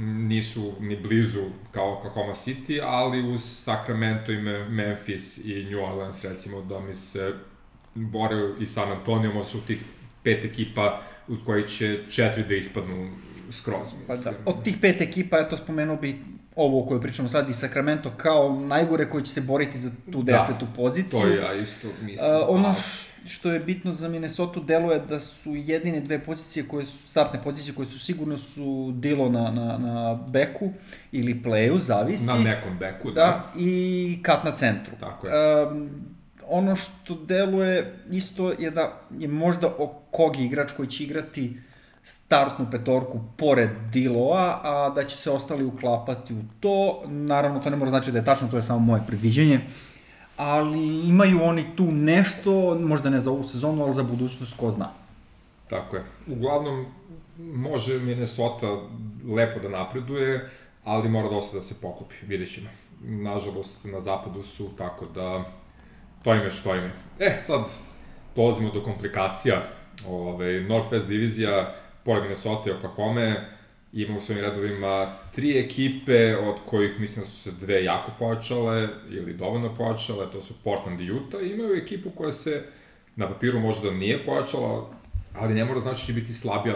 nisu 0.01 0.73
ni 0.81 0.97
blizu 0.97 1.43
kao 1.71 1.99
Oklahoma 1.99 2.33
City, 2.33 2.81
ali 2.85 3.33
uz 3.33 3.41
Sacramento 3.45 4.33
i 4.33 4.37
Memphis 4.69 5.45
i 5.45 5.65
New 5.65 5.85
Orleans 5.85 6.25
recimo 6.25 6.63
da 6.63 6.81
mi 6.81 6.95
se 6.95 7.33
bore 7.95 8.37
i 8.61 8.67
San 8.67 8.93
Antonio, 8.93 9.33
možda 9.33 9.51
su 9.51 9.67
tih 9.67 9.85
pet 10.23 10.45
ekipa 10.45 11.03
od 11.29 11.39
kojih 11.45 11.67
će 11.67 11.99
četiri 12.11 12.45
da 12.45 12.55
ispadnu 12.55 13.11
skroz, 13.51 13.79
mislim. 13.79 14.07
Pa 14.07 14.17
da, 14.17 14.37
od 14.47 14.65
tih 14.65 14.77
pet 14.81 15.01
ekipa, 15.01 15.39
eto 15.39 15.57
spomenuo 15.57 15.97
bi 15.97 16.19
ovo 16.57 16.83
o 16.83 16.87
kojoj 16.87 17.01
pričamo 17.01 17.29
sad 17.29 17.51
i 17.51 17.55
Sacramento 17.55 18.11
kao 18.17 18.61
najgore 18.61 19.11
koji 19.11 19.25
će 19.25 19.33
se 19.33 19.41
boriti 19.41 19.79
za 19.79 19.91
tu 20.13 20.23
da, 20.23 20.33
desetu 20.33 20.65
da, 20.65 20.77
poziciju. 20.77 21.21
to 21.21 21.29
ja 21.29 21.55
isto 21.55 21.89
mislim. 22.03 22.31
Uh, 22.31 22.45
ono 22.49 22.75
što 23.27 23.53
je 23.53 23.61
bitno 23.61 23.93
za 23.93 24.09
Minnesota 24.09 24.61
deluje 24.61 25.01
da 25.01 25.21
su 25.21 25.55
jedine 25.57 26.01
dve 26.01 26.25
pozicije 26.25 26.69
koje 26.69 26.87
su, 26.87 27.09
startne 27.09 27.43
pozicije 27.43 27.75
koje 27.75 27.87
su 27.87 27.99
sigurno 27.99 28.39
su 28.39 28.93
Dilo 28.95 29.29
na, 29.29 29.51
na, 29.51 29.79
na 29.79 30.15
beku 30.31 30.71
ili 31.13 31.43
playu, 31.45 31.79
zavisi. 31.79 32.27
Na 32.27 32.39
nekom 32.39 32.79
beku, 32.79 33.11
da. 33.11 33.21
da. 33.21 33.53
i 33.61 34.19
Kat 34.23 34.45
na 34.45 34.53
centru. 34.53 34.95
Tako 35.01 35.27
je. 35.27 35.67
Um, 35.67 35.91
ono 36.49 36.77
što 36.77 37.15
deluje 37.15 37.95
isto 38.11 38.53
je 38.59 38.71
da 38.71 39.01
je 39.19 39.29
možda 39.29 39.75
Okogi 39.79 40.45
igrač 40.45 40.73
koji 40.73 40.89
će 40.89 41.05
igrati 41.05 41.57
startnu 42.03 42.67
petorku 42.71 43.21
pored 43.37 43.71
Diloa, 43.93 44.61
a 44.63 44.93
da 44.95 45.05
će 45.05 45.17
se 45.17 45.31
ostali 45.31 45.65
uklapati 45.65 46.35
u 46.35 46.43
to. 46.61 47.03
Naravno, 47.07 47.61
to 47.61 47.71
ne 47.71 47.77
mora 47.77 47.91
znači 47.91 48.13
da 48.13 48.19
je 48.19 48.25
tačno, 48.25 48.49
to 48.49 48.57
je 48.57 48.63
samo 48.63 48.79
moje 48.79 49.03
predviđenje. 49.07 49.61
Ali 50.37 51.09
imaju 51.09 51.43
oni 51.43 51.65
tu 51.77 51.93
nešto, 51.93 52.79
možda 52.79 53.11
ne 53.11 53.21
za 53.21 53.31
ovu 53.31 53.45
sezonu, 53.45 53.83
ali 53.83 53.95
za 53.95 54.03
budućnost, 54.03 54.57
ko 54.57 54.71
zna. 54.71 54.89
Tako 55.71 55.97
je. 55.97 56.05
Uglavnom, 56.27 56.87
može 57.39 57.99
Minnesota 57.99 58.67
lepo 59.35 59.61
da 59.61 59.69
napreduje, 59.69 60.51
ali 60.85 61.09
mora 61.09 61.29
dosta 61.29 61.57
da 61.57 61.63
se 61.63 61.75
pokupi, 61.83 62.15
vidjet 62.27 62.55
ćemo. 62.55 62.69
Nažalost, 63.03 63.85
na 63.85 64.01
zapadu 64.01 64.43
su, 64.43 64.71
tako 64.79 65.07
da 65.07 65.45
to 66.23 66.35
ime 66.35 66.51
što 66.51 66.75
ime. 66.75 66.91
E, 67.19 67.39
sad 67.43 67.65
dolazimo 68.37 68.71
do 68.71 68.83
komplikacija. 68.83 69.63
Ove, 70.09 70.61
Northwest 70.61 71.07
divizija 71.07 71.75
pored 72.05 72.23
Minnesota 72.23 72.71
i 72.71 72.73
Oklahoma, 72.73 73.35
ima 73.93 74.17
u 74.17 74.21
svojim 74.21 74.45
redovima 74.45 75.17
tri 75.35 75.59
ekipe, 75.59 76.37
od 76.37 76.57
kojih 76.67 77.01
mislim 77.01 77.25
da 77.25 77.31
su 77.31 77.43
se 77.43 77.53
dve 77.61 77.85
jako 77.85 78.13
pojačale, 78.19 78.89
ili 79.11 79.35
dovoljno 79.35 79.75
pojačale, 79.75 80.31
to 80.33 80.41
su 80.41 80.55
Portland 80.65 81.01
i 81.01 81.13
Utah, 81.13 81.41
imaju 81.43 81.75
ekipu 81.75 82.11
koja 82.11 82.33
se 82.33 82.63
na 83.17 83.29
papiru 83.29 83.61
možda 83.61 83.91
nije 83.91 84.25
pojačala, 84.25 84.91
ali 85.35 85.55
ne 85.55 85.65
mora 85.65 85.81
da 85.81 85.83
znači 85.83 86.01
da 86.01 86.07
će 86.07 86.13
biti 86.13 86.35
slabija 86.35 86.75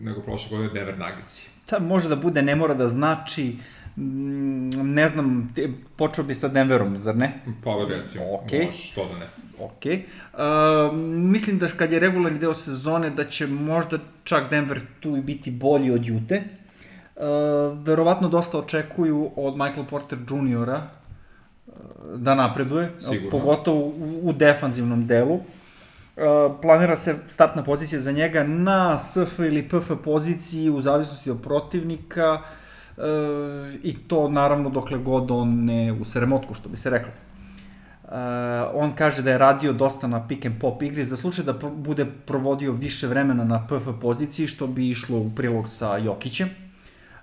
nego 0.00 0.20
prošle 0.20 0.56
godine 0.56 0.74
Denver 0.74 0.98
Nuggets. 0.98 1.48
Ta 1.66 1.78
može 1.78 2.08
da 2.08 2.16
bude, 2.16 2.42
ne 2.42 2.56
mora 2.56 2.74
da 2.74 2.88
znači, 2.88 3.44
mm, 3.44 3.60
ne 3.96 5.08
znam, 5.08 5.52
te, 5.54 5.68
počeo 5.96 6.24
bi 6.24 6.34
sa 6.34 6.48
Denverom, 6.48 6.98
zar 7.00 7.16
ne? 7.16 7.32
Pa 7.64 7.70
recimo, 7.88 8.24
okay. 8.24 8.64
može, 8.64 8.78
što 8.78 9.08
da 9.08 9.18
ne. 9.18 9.28
Ok. 9.58 9.84
Uh, 9.84 10.96
mislim 11.06 11.58
da 11.58 11.68
kad 11.68 11.92
je 11.92 12.00
regularni 12.00 12.38
deo 12.38 12.54
sezone 12.54 13.10
da 13.10 13.24
će 13.24 13.46
možda 13.46 13.98
čak 14.24 14.50
Denver 14.50 14.80
tu 15.00 15.16
i 15.16 15.20
biti 15.20 15.50
bolji 15.50 15.90
od 15.90 16.06
Jute. 16.06 16.42
Uh, 17.16 17.22
verovatno 17.84 18.28
dosta 18.28 18.58
očekuju 18.58 19.30
od 19.36 19.56
Michael 19.56 19.84
Porter 19.90 20.18
Jr. 20.18 20.68
Uh, 20.68 20.78
da 22.16 22.34
napreduje, 22.34 22.90
Sigurno. 22.98 23.30
pogotovo 23.30 23.80
u, 23.80 24.20
u 24.22 24.32
defanzivnom 24.32 25.06
delu. 25.06 25.34
Uh, 25.34 25.42
planira 26.62 26.96
se 26.96 27.16
startna 27.28 27.62
pozicija 27.62 28.00
za 28.00 28.12
njega 28.12 28.44
na 28.44 28.98
SF 28.98 29.38
ili 29.38 29.68
PF 29.68 29.90
poziciji 30.04 30.70
u 30.70 30.80
zavisnosti 30.80 31.30
od 31.30 31.42
protivnika 31.42 32.32
uh, 32.32 32.61
i 33.82 33.96
to 34.08 34.28
naravno 34.28 34.70
dokle 34.70 34.98
god 34.98 35.30
on 35.30 35.64
ne 35.64 35.92
u 35.92 36.04
sremotku, 36.04 36.54
što 36.54 36.68
bi 36.68 36.76
se 36.76 36.90
reklo. 36.90 37.12
Uh, 38.12 38.18
on 38.74 38.92
kaže 38.92 39.22
da 39.22 39.30
je 39.30 39.38
radio 39.38 39.72
dosta 39.72 40.06
na 40.06 40.26
pick 40.28 40.46
and 40.46 40.58
pop 40.60 40.82
igri 40.82 41.04
za 41.04 41.16
slučaj 41.16 41.44
da 41.44 41.52
bude 41.70 42.06
provodio 42.26 42.72
više 42.72 43.06
vremena 43.06 43.44
na 43.44 43.66
PF 43.66 43.88
poziciji 44.00 44.46
što 44.46 44.66
bi 44.66 44.90
išlo 44.90 45.18
u 45.18 45.30
prilog 45.36 45.68
sa 45.68 45.96
Jokićem. 45.96 46.48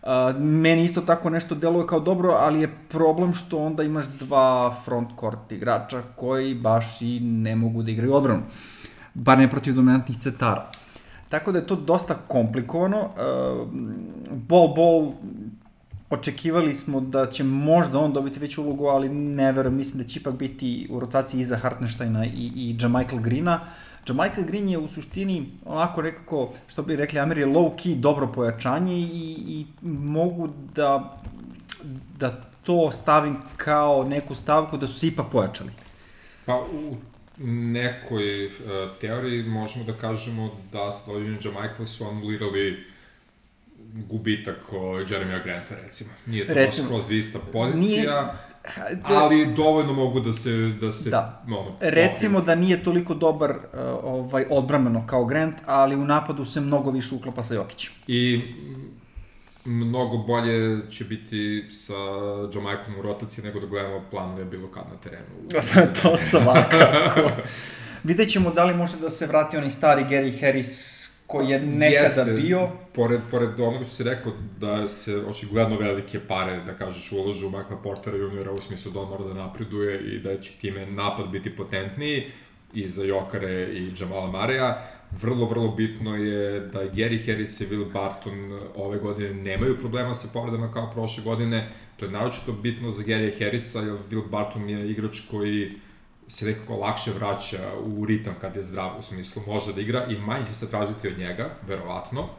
Uh, 0.01 0.09
meni 0.39 0.83
isto 0.83 1.01
tako 1.01 1.29
nešto 1.29 1.55
deluje 1.55 1.87
kao 1.87 1.99
dobro, 1.99 2.31
ali 2.31 2.61
je 2.61 2.73
problem 2.89 3.33
što 3.33 3.57
onda 3.57 3.83
imaš 3.83 4.05
dva 4.05 4.75
front 4.85 5.09
court 5.19 5.51
igrača 5.51 6.01
koji 6.15 6.55
baš 6.55 7.01
i 7.01 7.19
ne 7.19 7.55
mogu 7.55 7.83
da 7.83 7.91
igraju 7.91 8.13
odbranu. 8.13 8.41
Bar 9.13 9.37
ne 9.37 9.49
protiv 9.49 9.73
dominantnih 9.73 10.17
centara. 10.17 10.71
Tako 11.29 11.51
da 11.51 11.59
je 11.59 11.67
to 11.67 11.75
dosta 11.75 12.15
komplikovano. 12.27 12.99
Uh, 12.99 13.67
ball 14.31 14.73
ball 14.75 15.13
očekivali 16.09 16.75
smo 16.75 16.99
da 17.01 17.31
će 17.31 17.43
možda 17.43 17.99
on 17.99 18.13
dobiti 18.13 18.39
veću 18.39 18.63
ulogu, 18.63 18.85
ali 18.85 19.09
ne 19.09 19.51
verujem, 19.51 19.77
mislim 19.77 20.03
da 20.03 20.09
će 20.09 20.19
ipak 20.19 20.33
biti 20.33 20.87
u 20.89 20.99
rotaciji 20.99 21.41
iza 21.41 21.57
Hartensteina 21.57 22.25
i, 22.25 22.51
i 22.55 22.77
Jamichael 22.81 23.21
Greena. 23.21 23.59
Michael 24.13 24.45
Green 24.47 24.69
je 24.69 24.77
u 24.77 24.87
suštini 24.87 25.51
onako 25.65 26.01
nekako, 26.01 26.53
što 26.67 26.83
bi 26.83 26.95
rekli 26.95 27.19
Ameri, 27.19 27.45
low 27.45 27.75
key 27.75 27.95
dobro 27.95 28.27
pojačanje 28.27 28.93
i, 28.93 29.35
i 29.47 29.65
mogu 29.87 30.49
da, 30.75 31.17
da 32.19 32.41
to 32.63 32.91
stavim 32.91 33.37
kao 33.57 34.03
neku 34.03 34.35
stavku 34.35 34.77
da 34.77 34.87
su 34.87 34.99
se 34.99 35.07
ipak 35.07 35.25
pojačali. 35.31 35.71
Pa 36.45 36.55
u 36.55 36.95
nekoj 37.47 38.45
uh, 38.45 38.51
teoriji 39.01 39.43
možemo 39.43 39.85
da 39.85 39.93
kažemo 39.93 40.51
da 40.71 40.91
sa 40.91 41.11
dođenjem 41.11 41.37
Michael 41.61 41.85
su 41.85 42.05
anulirali 42.05 42.85
gubitak 43.93 44.73
o 44.73 44.99
Jeremya 44.99 45.43
Granta, 45.43 45.75
recimo. 45.83 46.09
Nije 46.25 46.47
to 46.47 46.53
recimo, 46.53 46.87
skroz 46.87 47.11
ista 47.11 47.39
pozicija, 47.53 48.39
nije, 48.83 48.99
ali 49.03 49.53
dovoljno 49.55 49.93
mogu 49.93 50.19
da 50.19 50.33
se, 50.33 50.51
da 50.81 50.91
se 50.91 51.09
da. 51.09 51.43
Ono, 51.47 51.75
recimo 51.79 52.37
opim. 52.37 52.45
da 52.45 52.55
nije 52.55 52.83
toliko 52.83 53.13
dobar 53.13 53.51
uh, 53.51 53.57
ovaj, 54.03 54.45
odbrameno 54.49 55.07
kao 55.07 55.25
Grant, 55.25 55.55
ali 55.65 55.95
u 55.95 56.05
napadu 56.05 56.45
se 56.45 56.61
mnogo 56.61 56.91
više 56.91 57.15
uklapa 57.15 57.43
sa 57.43 57.53
Jokićem. 57.53 57.91
I 58.07 58.41
mnogo 59.65 60.17
bolje 60.17 60.89
će 60.89 61.03
biti 61.03 61.67
sa 61.71 61.93
Joe 62.53 62.63
Michaelom 62.63 62.99
u 62.99 63.01
rotaciji 63.01 63.45
nego 63.45 63.59
da 63.59 63.67
gledamo 63.67 64.01
planove 64.11 64.45
bilo 64.45 64.67
kad 64.67 64.83
na 64.91 64.97
terenu. 64.97 65.25
to 66.01 66.17
svakako. 66.17 67.29
Vidjet 68.03 68.29
ćemo 68.29 68.51
da 68.51 68.63
li 68.63 68.73
može 68.73 68.97
da 68.97 69.09
se 69.09 69.27
vrati 69.27 69.57
onaj 69.57 69.71
stari 69.71 70.03
Gary 70.03 70.41
Harris 70.41 70.98
koji 71.29 71.49
je 71.49 71.59
nekada 71.59 72.03
Jeste, 72.03 72.33
bio. 72.33 72.67
Pored, 72.93 73.21
pored 73.31 73.59
onoga 73.59 73.83
što 73.83 73.93
si 73.93 74.03
rekao 74.03 74.31
da 74.59 74.87
se 74.87 75.17
očigledno 75.17 75.77
velike 75.77 76.19
pare, 76.19 76.63
da 76.65 76.73
kažeš, 76.73 77.11
uložu 77.11 77.47
u 77.47 77.49
Michaela 77.49 77.81
Portera 77.83 78.17
juniora 78.17 78.51
u 78.51 78.61
smislu 78.61 78.91
da 78.91 78.99
on 78.99 79.09
mora 79.09 79.23
da 79.23 79.33
napreduje 79.33 79.99
i 79.99 80.19
da 80.19 80.41
će 80.41 80.51
time 80.61 80.85
napad 80.85 81.29
biti 81.29 81.55
potentniji 81.55 82.31
i 82.73 82.87
za 82.87 83.03
Jokare 83.03 83.67
i 83.73 83.91
Jamala 83.99 84.31
Mareja. 84.31 84.81
Vrlo, 85.21 85.45
vrlo 85.45 85.67
bitno 85.67 86.15
je 86.15 86.59
da 86.59 86.79
Gary 86.79 87.25
Harris 87.25 87.61
i 87.61 87.65
Will 87.65 87.93
Barton 87.93 88.59
ove 88.75 88.97
godine 88.97 89.33
nemaju 89.33 89.77
problema 89.77 90.13
sa 90.13 90.27
povredama 90.33 90.71
kao 90.71 90.91
prošle 90.91 91.23
godine. 91.23 91.69
To 91.97 92.05
je 92.05 92.11
naročito 92.11 92.51
bitno 92.51 92.91
za 92.91 93.03
Gary 93.03 93.39
Harrisa, 93.39 93.79
jer 93.79 93.97
Will 94.11 94.29
Barton 94.29 94.69
je 94.69 94.91
igrač 94.91 95.19
koji 95.31 95.71
se 96.29 96.45
nekako 96.45 96.75
lakše 96.75 97.11
vraća 97.11 97.71
u 97.83 98.05
ritam 98.05 98.35
kad 98.41 98.55
je 98.55 98.63
zdrav, 98.63 98.97
u 98.99 99.01
smislu 99.01 99.41
može 99.47 99.73
da 99.73 99.81
igra 99.81 100.05
i 100.05 100.17
manje 100.17 100.45
će 100.45 100.53
se 100.53 100.69
tražiti 100.69 101.07
od 101.07 101.17
njega, 101.17 101.49
verovatno, 101.67 102.29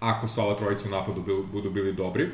ako 0.00 0.28
sva 0.28 0.44
ova 0.44 0.54
trojica 0.54 0.88
u 0.88 0.90
napadu 0.90 1.44
budu 1.52 1.70
bili 1.70 1.92
dobri. 1.92 2.28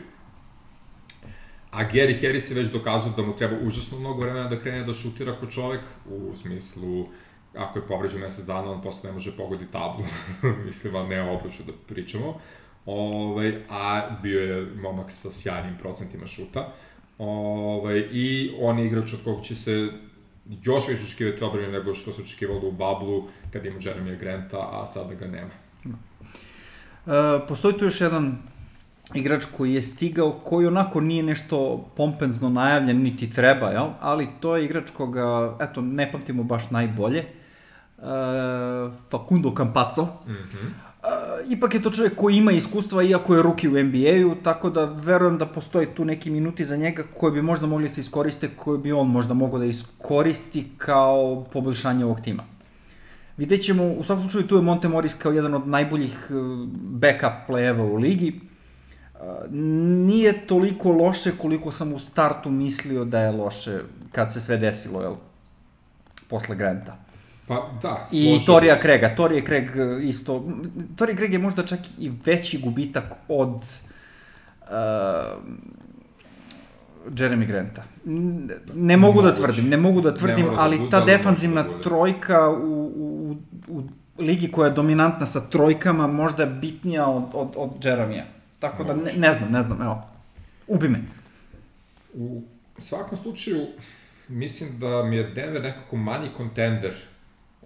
A 1.71 1.85
Gary 1.85 2.21
Harris 2.21 2.51
je 2.51 2.55
već 2.55 2.69
dokazao 2.69 3.13
da 3.17 3.23
mu 3.23 3.37
treba 3.37 3.57
užasno 3.63 3.99
mnogo 3.99 4.21
vremena 4.21 4.49
da 4.49 4.61
krene 4.61 4.85
da 4.85 4.93
šutira 4.93 5.37
kao 5.41 5.51
čovek, 5.51 5.81
u 6.07 6.35
smislu, 6.35 7.07
ako 7.57 7.79
je 7.79 7.87
povređen 7.87 8.21
mesec 8.21 8.45
dana, 8.45 8.71
on 8.71 8.83
posle 8.83 9.11
ne 9.11 9.15
može 9.15 9.37
pogodi 9.37 9.67
tablu, 9.73 10.05
mislim, 10.67 10.97
ali 10.97 11.09
ne 11.09 11.23
o 11.23 11.35
obruču 11.35 11.63
da 11.67 11.73
pričamo. 11.89 12.41
Ove, 12.87 13.17
ovaj, 13.17 13.55
a 13.69 14.19
bio 14.23 14.41
je 14.41 14.67
momak 14.83 15.11
sa 15.11 15.33
sjajnim 15.33 15.77
procentima 15.79 16.27
šuta. 16.27 16.73
Ove, 17.19 17.29
ovaj, 17.29 17.99
I 18.13 18.55
on 18.61 18.79
je 18.79 18.87
igrač 18.87 19.13
od 19.13 19.25
kog 19.25 19.45
će 19.45 19.57
se 19.57 19.89
još 20.49 20.89
više 20.89 21.05
očekivati 21.05 21.45
obrane 21.45 21.69
nego 21.69 21.95
što 21.95 22.13
se 22.13 22.23
očekivalo 22.23 22.69
u 22.69 22.73
Bablu 22.73 23.25
kad 23.53 23.67
ima 23.67 23.79
Jeremy 23.79 24.19
Granta, 24.19 24.69
a 24.73 24.87
sada 24.87 25.15
ga 25.15 25.27
nema. 25.27 25.51
E, 27.07 27.47
postoji 27.49 27.79
tu 27.79 27.85
još 27.85 28.01
jedan 28.01 28.39
igrač 29.15 29.45
koji 29.57 29.75
je 29.75 29.83
stigao, 29.83 30.33
koji 30.33 30.67
onako 30.67 31.01
nije 31.01 31.23
nešto 31.23 31.89
pompenzno 31.97 32.49
najavljen, 32.49 33.03
niti 33.03 33.31
treba, 33.31 33.71
jel? 33.71 33.89
ali 34.01 34.29
to 34.41 34.57
je 34.57 34.65
igrač 34.65 34.91
koga, 34.91 35.57
eto, 35.61 35.81
ne 35.81 36.13
pamtimo 36.13 36.43
baš 36.43 36.71
najbolje, 36.71 37.19
e, 37.19 37.27
Facundo 39.11 39.55
Campazzo. 39.57 40.05
Mm 40.05 40.31
-hmm. 40.31 40.71
Ipak 41.49 41.75
je 41.75 41.83
to 41.83 41.91
čovjek 41.91 42.15
koji 42.17 42.37
ima 42.37 42.53
iskustva, 42.53 43.03
iako 43.03 43.35
je 43.35 43.43
ruki 43.43 43.69
u 43.69 43.83
NBA-u, 43.83 44.35
tako 44.43 44.71
da 44.71 44.85
verujem 44.85 45.39
da 45.39 45.47
postoji 45.47 45.87
tu 45.87 46.05
neki 46.05 46.31
minuti 46.31 46.65
za 46.65 46.77
njega 46.77 47.05
koji 47.17 47.33
bi 47.33 47.43
možda 47.43 47.67
mogli 47.67 47.89
se 47.89 48.01
iskoriste, 48.01 48.51
koji 48.57 48.79
bi 48.79 48.93
on 48.93 49.09
možda 49.09 49.35
mogao 49.35 49.59
da 49.59 49.65
iskoristi 49.65 50.65
kao 50.79 51.47
poboljšanje 51.53 52.05
ovog 52.05 52.21
tima. 52.21 52.45
Vidjet 53.37 53.63
ćemo, 53.63 53.85
u 53.85 54.05
svakom 54.05 54.25
slučaju 54.25 54.47
tu 54.47 54.57
je 54.57 54.63
Monte 54.63 54.89
Morris 54.89 55.15
kao 55.15 55.33
jedan 55.33 55.55
od 55.55 55.69
najboljih 55.69 56.31
backup 56.73 57.33
playeva 57.49 57.93
u 57.93 57.97
ligi. 57.97 58.41
Uh, 59.15 59.21
nije 60.07 60.47
toliko 60.47 60.93
loše 60.93 61.33
koliko 61.39 61.71
sam 61.71 61.93
u 61.93 61.99
startu 61.99 62.51
mislio 62.51 63.05
da 63.05 63.21
je 63.21 63.33
loše 63.33 63.81
kad 64.13 64.33
se 64.33 64.41
sve 64.41 64.57
desilo, 64.57 65.03
jel? 65.03 65.15
Posle 66.29 66.57
Granta. 66.57 67.08
Pa 67.49 67.71
da, 67.83 68.09
I 68.13 68.39
Torija 68.47 68.77
Krega. 68.83 69.15
Torija 69.17 69.45
Kreg 69.45 69.77
e, 69.77 70.03
isto... 70.03 70.45
Torija 70.97 71.17
Kreg 71.17 71.33
je 71.33 71.39
možda 71.39 71.67
čak 71.67 71.79
i 71.99 72.13
veći 72.25 72.59
gubitak 72.59 73.15
od 73.29 73.55
uh, 73.55 74.69
Jeremy 77.11 77.47
Granta. 77.47 77.83
Ne 78.75 78.97
mogu 78.97 79.23
da 79.23 79.35
tvrdim, 79.35 79.69
ne 79.69 79.77
mogu 79.77 80.01
da 80.01 80.15
tvrdim, 80.15 80.47
da 80.47 80.55
ali 80.59 80.79
da 80.79 80.91
ta 80.91 81.05
defanzivna 81.05 81.63
da 81.63 81.81
trojka 81.83 82.49
u, 82.49 82.93
u, 82.97 83.37
u 83.69 83.83
ligi 84.19 84.51
koja 84.51 84.69
je 84.69 84.75
dominantna 84.75 85.27
sa 85.27 85.41
trojkama 85.41 86.07
možda 86.07 86.43
je 86.43 86.51
bitnija 86.51 87.07
od, 87.07 87.25
od, 87.33 87.49
od 87.57 87.85
Jeremija. 87.85 88.25
Tako 88.61 88.85
da 88.85 88.95
ne, 88.95 89.13
ne 89.17 89.33
znam, 89.33 89.53
ne 89.53 89.63
znam, 89.63 89.83
evo. 89.83 90.03
Ubi 90.67 90.89
me. 90.89 91.01
U 92.15 92.43
svakom 92.79 93.19
slučaju, 93.19 93.67
mislim 94.29 94.79
da 94.79 95.03
mi 95.03 95.17
je 95.17 95.31
Denver 95.31 95.63
nekako 95.63 95.97
manji 95.97 96.29
kontender 96.37 96.95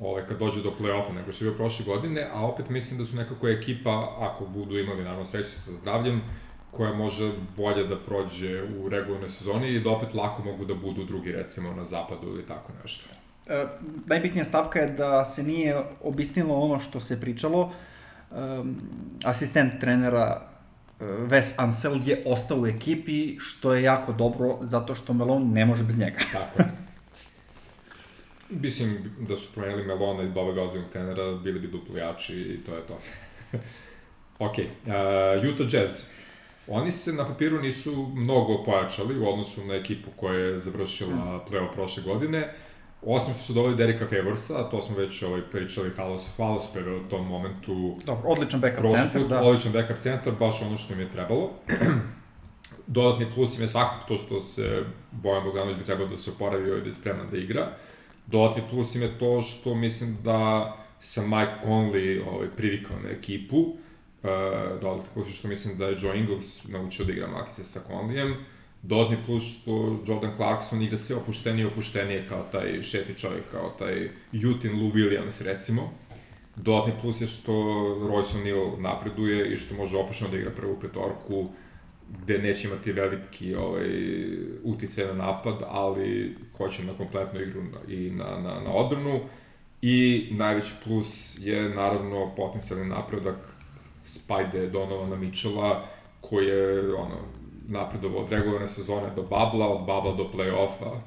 ovaj, 0.03 0.27
kad 0.27 0.39
dođe 0.39 0.63
do 0.63 0.73
play-offa 0.81 1.15
nego 1.15 1.33
što 1.33 1.45
je 1.45 1.51
bio 1.51 1.57
prošle 1.57 1.85
godine, 1.85 2.29
a 2.35 2.47
opet 2.47 2.69
mislim 2.69 2.99
da 2.99 3.05
su 3.05 3.17
nekako 3.17 3.49
ekipa, 3.49 4.17
ako 4.19 4.47
budu 4.47 4.79
imali 4.79 5.05
naravno 5.05 5.25
sreće 5.25 5.49
sa 5.49 5.73
zdravljem, 5.73 6.23
koja 6.71 6.93
može 6.93 7.33
bolje 7.57 7.85
da 7.85 7.99
prođe 7.99 8.63
u 8.63 8.89
regularnoj 8.89 9.29
sezoni 9.29 9.69
i 9.69 9.81
da 9.81 9.91
opet 9.91 10.15
lako 10.15 10.43
mogu 10.43 10.65
da 10.65 10.75
budu 10.75 11.05
drugi 11.05 11.33
recimo 11.33 11.73
na 11.73 11.85
zapadu 11.85 12.29
ili 12.29 12.47
tako 12.47 12.73
nešto. 12.83 13.11
E, 13.49 13.67
najbitnija 14.07 14.45
stavka 14.45 14.79
je 14.79 14.93
da 14.93 15.25
se 15.25 15.43
nije 15.43 15.77
obistinilo 16.03 16.55
ono 16.55 16.79
što 16.81 17.01
se 17.01 17.21
pričalo. 17.21 17.73
E, 18.31 18.35
asistent 19.25 19.81
trenera 19.81 20.43
e, 21.01 21.05
Wes 21.05 21.55
Anseld 21.59 22.07
je 22.07 22.23
ostao 22.27 22.61
u 22.61 22.67
ekipi, 22.67 23.37
što 23.39 23.75
je 23.75 23.83
jako 23.83 24.13
dobro, 24.13 24.59
zato 24.61 24.95
što 24.95 25.13
Melon 25.13 25.53
ne 25.53 25.67
može 25.67 25.85
bez 25.85 25.99
njega. 25.99 26.19
Tako 26.33 26.63
je. 26.63 26.71
Mislim 28.61 29.15
da 29.29 29.37
su 29.37 29.55
promenili 29.55 29.87
Melona 29.87 30.23
i 30.23 30.29
dva 30.29 30.43
ozbiljnog 30.43 30.91
tenera, 30.93 31.35
bili 31.35 31.61
bi 31.61 31.69
dupli 31.69 32.01
jači 32.01 32.35
i 32.35 32.65
to 32.65 32.75
je 32.75 32.83
to. 32.87 32.99
ok, 34.47 34.55
uh, 34.59 35.55
Utah 35.55 35.75
Jazz. 35.75 36.05
Oni 36.67 36.91
se 36.91 37.13
na 37.13 37.25
papiru 37.25 37.61
nisu 37.61 38.07
mnogo 38.15 38.65
pojačali 38.65 39.19
u 39.19 39.29
odnosu 39.29 39.65
na 39.65 39.75
ekipu 39.75 40.11
koja 40.17 40.39
je 40.39 40.59
završila 40.59 41.15
mm. 41.15 41.51
playoff 41.51 41.73
prošle 41.75 42.03
godine. 42.03 42.55
Osim 43.03 43.35
što 43.35 43.43
su 43.43 43.53
doveli 43.53 43.77
Derika 43.77 44.07
Favorsa, 44.09 44.71
to 44.71 44.83
smo 44.83 44.97
već 44.97 45.23
ovaj, 45.23 45.41
pričali 45.51 45.91
Halos, 45.97 46.31
hvalospeve 46.37 46.97
u 46.97 47.09
tom 47.09 47.27
momentu. 47.27 47.97
Dobro, 48.05 48.29
odličan 48.29 48.61
backup 48.61 48.91
centar, 48.91 49.29
da. 49.29 49.43
Odličan 49.43 49.73
backup 49.73 49.97
centar, 49.97 50.33
baš 50.33 50.63
ono 50.63 50.79
što 50.79 50.93
im 50.93 51.01
je 51.01 51.11
trebalo. 51.13 51.51
Dodatni 52.87 53.31
plus 53.35 53.57
im 53.57 53.63
je 53.63 53.69
svakako 53.69 54.09
to 54.09 54.19
što 54.19 54.41
se 54.41 54.85
Bojan 55.11 55.45
Bogdanović 55.45 55.77
bi 55.77 55.85
trebao 55.85 56.07
da 56.07 56.17
se 56.17 56.31
oporavio 56.31 56.77
i 56.77 56.81
da 56.81 56.87
je 56.87 56.93
spreman 56.93 57.31
da 57.31 57.37
igra. 57.37 57.63
Uh, 57.63 57.92
Dodatni 58.27 58.63
plus 58.71 58.95
im 58.95 59.03
je 59.03 59.19
to 59.19 59.43
što 59.43 59.75
mislim 59.75 60.17
da 60.25 60.73
sam 61.01 61.25
Mike 61.25 61.53
Conley 61.65 62.23
ovaj, 62.29 62.49
privikao 62.57 62.97
na 63.05 63.11
ekipu. 63.11 63.57
Uh, 63.57 64.29
dodatni 64.81 65.11
plus 65.15 65.39
što 65.39 65.49
mislim 65.49 65.79
da 65.79 65.87
je 65.87 65.97
Joe 66.01 66.19
Ingles 66.19 66.69
naučio 66.69 67.05
da 67.05 67.13
igra 67.13 67.27
makice 67.27 67.65
sa 67.65 67.81
Conleyem. 67.89 68.35
Dodatni 68.83 69.17
plus 69.27 69.43
što 69.43 70.03
Jordan 70.07 70.37
Clarkson 70.37 70.83
igra 70.83 70.97
sve 70.97 71.17
opuštenije 71.17 71.63
i 71.63 71.67
opuštenije 71.67 72.29
kao 72.29 72.43
taj 72.53 72.83
šeti 72.83 73.15
čovjek, 73.15 73.45
kao 73.51 73.75
taj 73.79 74.11
Jutin 74.33 74.81
Lou 74.81 74.91
Williams 74.91 75.45
recimo. 75.45 75.93
Dodatni 76.57 76.93
plus 77.01 77.21
je 77.21 77.27
što 77.27 77.53
Royce 78.11 78.37
O'Neal 78.37 78.81
napreduje 78.81 79.55
i 79.55 79.59
što 79.59 79.75
može 79.75 79.97
opušteno 79.97 80.31
da 80.31 80.37
igra 80.37 80.51
prvu 80.51 80.81
petorku 80.81 81.49
gde 82.21 82.39
neće 82.39 82.69
imati 82.69 82.93
veliki 82.93 83.55
ovaj, 83.55 83.89
uticaj 84.65 85.07
na 85.07 85.13
napad, 85.13 85.55
ali 85.69 86.37
hoće 86.57 86.85
na 86.85 86.93
kompletnu 86.93 87.41
igru 87.41 87.63
i 87.89 88.11
na, 88.11 88.25
na, 88.25 88.61
na 88.61 88.73
odbranu. 88.73 89.21
I 89.83 90.29
najveći 90.33 90.73
plus 90.85 91.39
je 91.47 91.69
naravno 91.69 92.35
potencijalni 92.37 92.89
napredak 92.89 93.37
Spajde 94.05 94.71
Donovana 94.71 95.17
Mitchella, 95.17 95.85
koji 96.21 96.47
je 96.47 96.95
ono, 96.95 97.17
napredovao 97.69 98.23
od 98.23 98.33
regularne 98.33 98.69
sezone 98.69 99.11
do 99.17 99.23
babla, 99.23 99.69
od 99.69 99.87
babla 99.87 100.15
do 100.15 100.31
play-offa. 100.35 100.99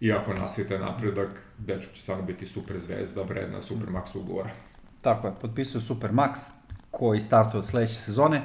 I 0.00 0.12
ako 0.12 0.34
napredak, 0.78 1.28
dečko 1.58 1.92
će 1.94 2.02
stvarno 2.02 2.24
biti 2.24 2.46
super 2.46 2.78
zvezda, 2.78 3.22
vredna 3.22 3.60
super 3.60 3.88
ugovora. 4.14 4.50
Tako 5.02 5.26
je, 5.26 5.32
potpisuje 5.40 5.80
super 5.80 6.10
max, 6.10 6.50
koji 6.90 7.20
startuje 7.20 7.58
od 7.58 7.66
sledeće 7.66 7.94
sezone. 7.94 8.38
Uh, 8.38 8.44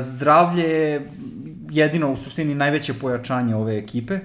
zdravlje 0.00 0.64
je 0.64 1.08
jedino 1.70 2.12
u 2.12 2.16
suštini 2.16 2.54
najveće 2.54 2.94
pojačanje 2.94 3.56
ove 3.56 3.78
ekipe. 3.78 4.18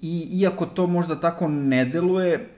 I 0.00 0.28
iako 0.40 0.66
to 0.66 0.86
možda 0.86 1.20
tako 1.20 1.48
ne 1.48 1.84
deluje, 1.84 2.48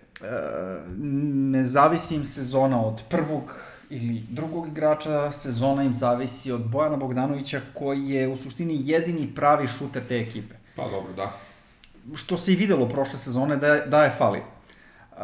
ne 0.96 1.66
zavisi 1.66 2.14
im 2.14 2.24
sezona 2.24 2.86
od 2.86 3.02
prvog 3.08 3.54
ili 3.90 4.22
drugog 4.30 4.68
igrača, 4.68 5.32
sezona 5.32 5.82
im 5.82 5.94
zavisi 5.94 6.52
od 6.52 6.70
Bojana 6.70 6.96
Bogdanovića 6.96 7.60
koji 7.74 8.08
je 8.08 8.28
u 8.28 8.36
suštini 8.36 8.78
jedini 8.80 9.34
pravi 9.34 9.66
šuter 9.66 10.02
te 10.08 10.16
ekipe. 10.16 10.54
Pa 10.76 10.82
dobro, 10.88 11.12
da. 11.12 11.32
Što 12.14 12.38
se 12.38 12.52
i 12.52 12.56
videlo 12.56 12.88
prošle 12.88 13.18
sezone 13.18 13.56
da 13.56 13.66
je, 13.66 13.86
da 13.86 14.04
je 14.04 14.14
fali. 14.18 14.38
Uh, 14.38 15.18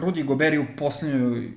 Rudi 0.00 0.22
Goberi 0.22 0.58
u 0.58 0.66
poslednjoj 0.78 1.50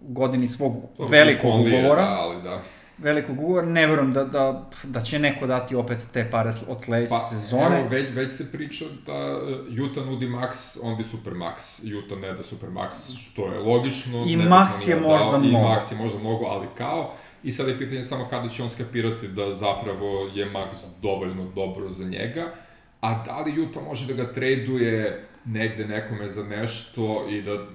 godini 0.00 0.48
svog 0.48 0.76
velikog 1.08 1.60
ugovora. 1.60 2.02
Da, 2.02 2.16
ali 2.20 2.42
da 2.42 2.62
velikog 3.02 3.40
ugovora, 3.40 3.66
ne 3.66 3.86
verujem 3.86 4.12
da, 4.12 4.24
da, 4.24 4.70
da 4.82 5.00
će 5.00 5.18
neko 5.18 5.46
dati 5.46 5.74
opet 5.74 5.98
te 6.12 6.30
pare 6.30 6.50
od 6.68 6.82
sledeće 6.82 7.10
pa, 7.10 7.18
sezone. 7.18 7.80
Evo, 7.80 7.88
već, 7.88 8.10
već 8.14 8.32
se 8.32 8.52
priča 8.52 8.84
da 9.06 9.12
e, 9.12 9.82
Utah 9.82 10.06
nudi 10.06 10.26
max, 10.26 10.78
on 10.82 10.96
bi 10.96 11.04
super 11.04 11.32
max, 11.32 11.82
Utah 11.98 12.18
ne 12.18 12.32
da 12.32 12.42
super 12.42 12.68
max, 12.68 13.18
što 13.18 13.52
je 13.52 13.58
logično. 13.58 14.24
I 14.28 14.36
max 14.36 14.88
je 14.88 14.96
možda 14.96 15.30
dao, 15.30 15.40
mnogo. 15.40 15.58
I 15.58 15.68
max 15.68 15.92
je 15.92 15.98
možda 15.98 16.18
mnogo, 16.18 16.44
ali 16.44 16.66
kao, 16.78 17.14
i 17.42 17.52
sad 17.52 17.68
je 17.68 17.78
pitanje 17.78 18.02
samo 18.02 18.26
kada 18.30 18.48
će 18.48 18.62
on 18.62 18.70
skapirati 18.70 19.28
da 19.28 19.52
zapravo 19.52 20.30
je 20.34 20.50
max 20.50 20.86
dovoljno 21.02 21.44
dobro 21.54 21.88
za 21.88 22.04
njega, 22.04 22.54
a 23.00 23.24
da 23.24 23.40
li 23.40 23.62
Utah 23.62 23.82
može 23.84 24.06
da 24.06 24.24
ga 24.24 24.32
traduje 24.32 25.26
negde 25.44 25.86
nekome 25.86 26.28
za 26.28 26.44
nešto 26.44 27.26
i 27.30 27.42
da 27.42 27.66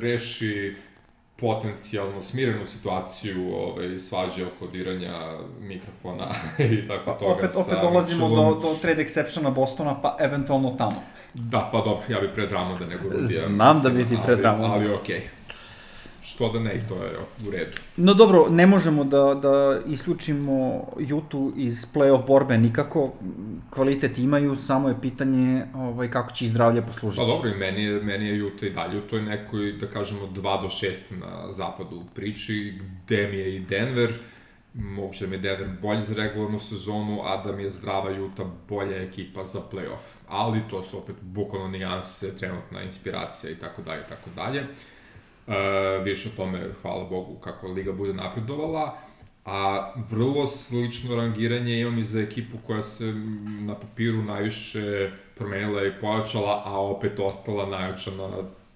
reši 0.00 0.76
potencijalno 1.42 2.22
smirenu 2.22 2.66
situaciju 2.66 3.54
ovaj, 3.54 3.98
svađe 3.98 4.46
oko 4.46 4.66
diranja 4.66 5.38
mikrofona 5.60 6.34
i 6.72 6.86
tako 6.88 7.04
pa, 7.04 7.12
toga. 7.12 7.32
Opet, 7.32 7.50
opet 7.56 7.78
dolazimo 7.82 8.28
do, 8.28 8.60
do 8.62 8.76
trade 8.82 9.04
exceptiona 9.04 9.50
Bostona, 9.54 10.02
pa 10.02 10.16
eventualno 10.20 10.70
tamo. 10.78 11.02
Da, 11.34 11.68
pa 11.72 11.78
dobro, 11.78 12.02
ja 12.08 12.20
bih 12.20 12.30
pre 12.34 12.46
da 12.46 12.86
nego 12.86 13.08
Rudija. 13.08 13.48
Znam 13.48 13.82
da 13.82 13.90
bi 13.90 14.04
ti 14.04 14.16
pre 14.26 14.36
Ali, 14.36 14.64
ali 14.64 14.94
okej. 14.94 15.16
Okay 15.16 15.41
što 16.22 16.52
da 16.52 16.60
ne, 16.60 16.74
i 16.74 16.88
to 16.88 16.94
je 16.94 17.18
u 17.48 17.50
redu. 17.50 17.76
No 17.96 18.14
dobro, 18.14 18.46
ne 18.50 18.66
možemo 18.66 19.04
da, 19.04 19.34
da 19.34 19.80
isključimo 19.86 20.86
Jutu 20.98 21.52
iz 21.56 21.86
playoff 21.94 22.26
borbe 22.26 22.58
nikako, 22.58 23.12
kvalitet 23.70 24.18
imaju, 24.18 24.56
samo 24.56 24.88
je 24.88 25.00
pitanje 25.00 25.64
ovaj, 25.74 26.10
kako 26.10 26.32
će 26.32 26.46
zdravlje 26.46 26.82
poslužiti. 26.82 27.22
Pa 27.22 27.26
dobro, 27.26 27.50
i 27.50 27.54
meni 27.54 27.84
je, 27.84 28.02
meni 28.02 28.26
je 28.26 28.36
Juta 28.36 28.66
i 28.66 28.70
dalje 28.70 28.98
u 28.98 29.00
toj 29.00 29.22
nekoj, 29.22 29.72
da 29.72 29.86
kažemo, 29.86 30.26
2 30.26 30.62
do 30.62 30.68
6 30.68 30.92
na 31.20 31.52
zapadu 31.52 31.96
u 31.96 32.04
priči, 32.14 32.78
gde 32.80 33.28
mi 33.28 33.36
je 33.36 33.56
i 33.56 33.60
Denver, 33.60 34.12
moguće 34.74 35.24
da 35.24 35.30
mi 35.30 35.36
je 35.36 35.40
Denver 35.40 35.68
bolji 35.82 36.02
za 36.02 36.14
regularnu 36.14 36.58
sezonu, 36.58 37.20
a 37.24 37.42
da 37.44 37.52
mi 37.52 37.62
je 37.62 37.70
zdrava 37.70 38.10
Juta 38.10 38.44
bolja 38.68 39.02
ekipa 39.02 39.44
za 39.44 39.60
playoff. 39.72 40.06
Ali 40.28 40.60
to 40.70 40.82
su 40.82 40.98
opet 40.98 41.16
bukvalno 41.20 41.68
nijanse, 41.68 42.38
trenutna 42.38 42.82
inspiracija 42.82 43.50
i 43.50 43.54
tako 43.54 43.82
dalje, 43.82 44.00
i 44.00 44.08
tako 44.08 44.30
dalje. 44.36 44.60
Uh, 44.60 44.91
više 46.04 46.28
o 46.28 46.36
tome, 46.36 46.70
hvala 46.82 47.04
Bogu, 47.04 47.38
kako 47.40 47.68
Liga 47.68 47.92
bude 47.92 48.14
napredovala. 48.14 48.98
A 49.44 49.92
vrlo 50.10 50.46
slično 50.46 51.16
rangiranje 51.16 51.80
imam 51.80 51.98
i 51.98 52.04
za 52.04 52.20
ekipu 52.20 52.58
koja 52.66 52.82
se 52.82 53.14
na 53.60 53.74
papiru 53.74 54.22
najviše 54.22 55.10
promenila 55.34 55.86
i 55.86 56.00
pojačala, 56.00 56.62
a 56.64 56.80
opet 56.80 57.18
ostala 57.18 57.66
najjačana 57.66 58.28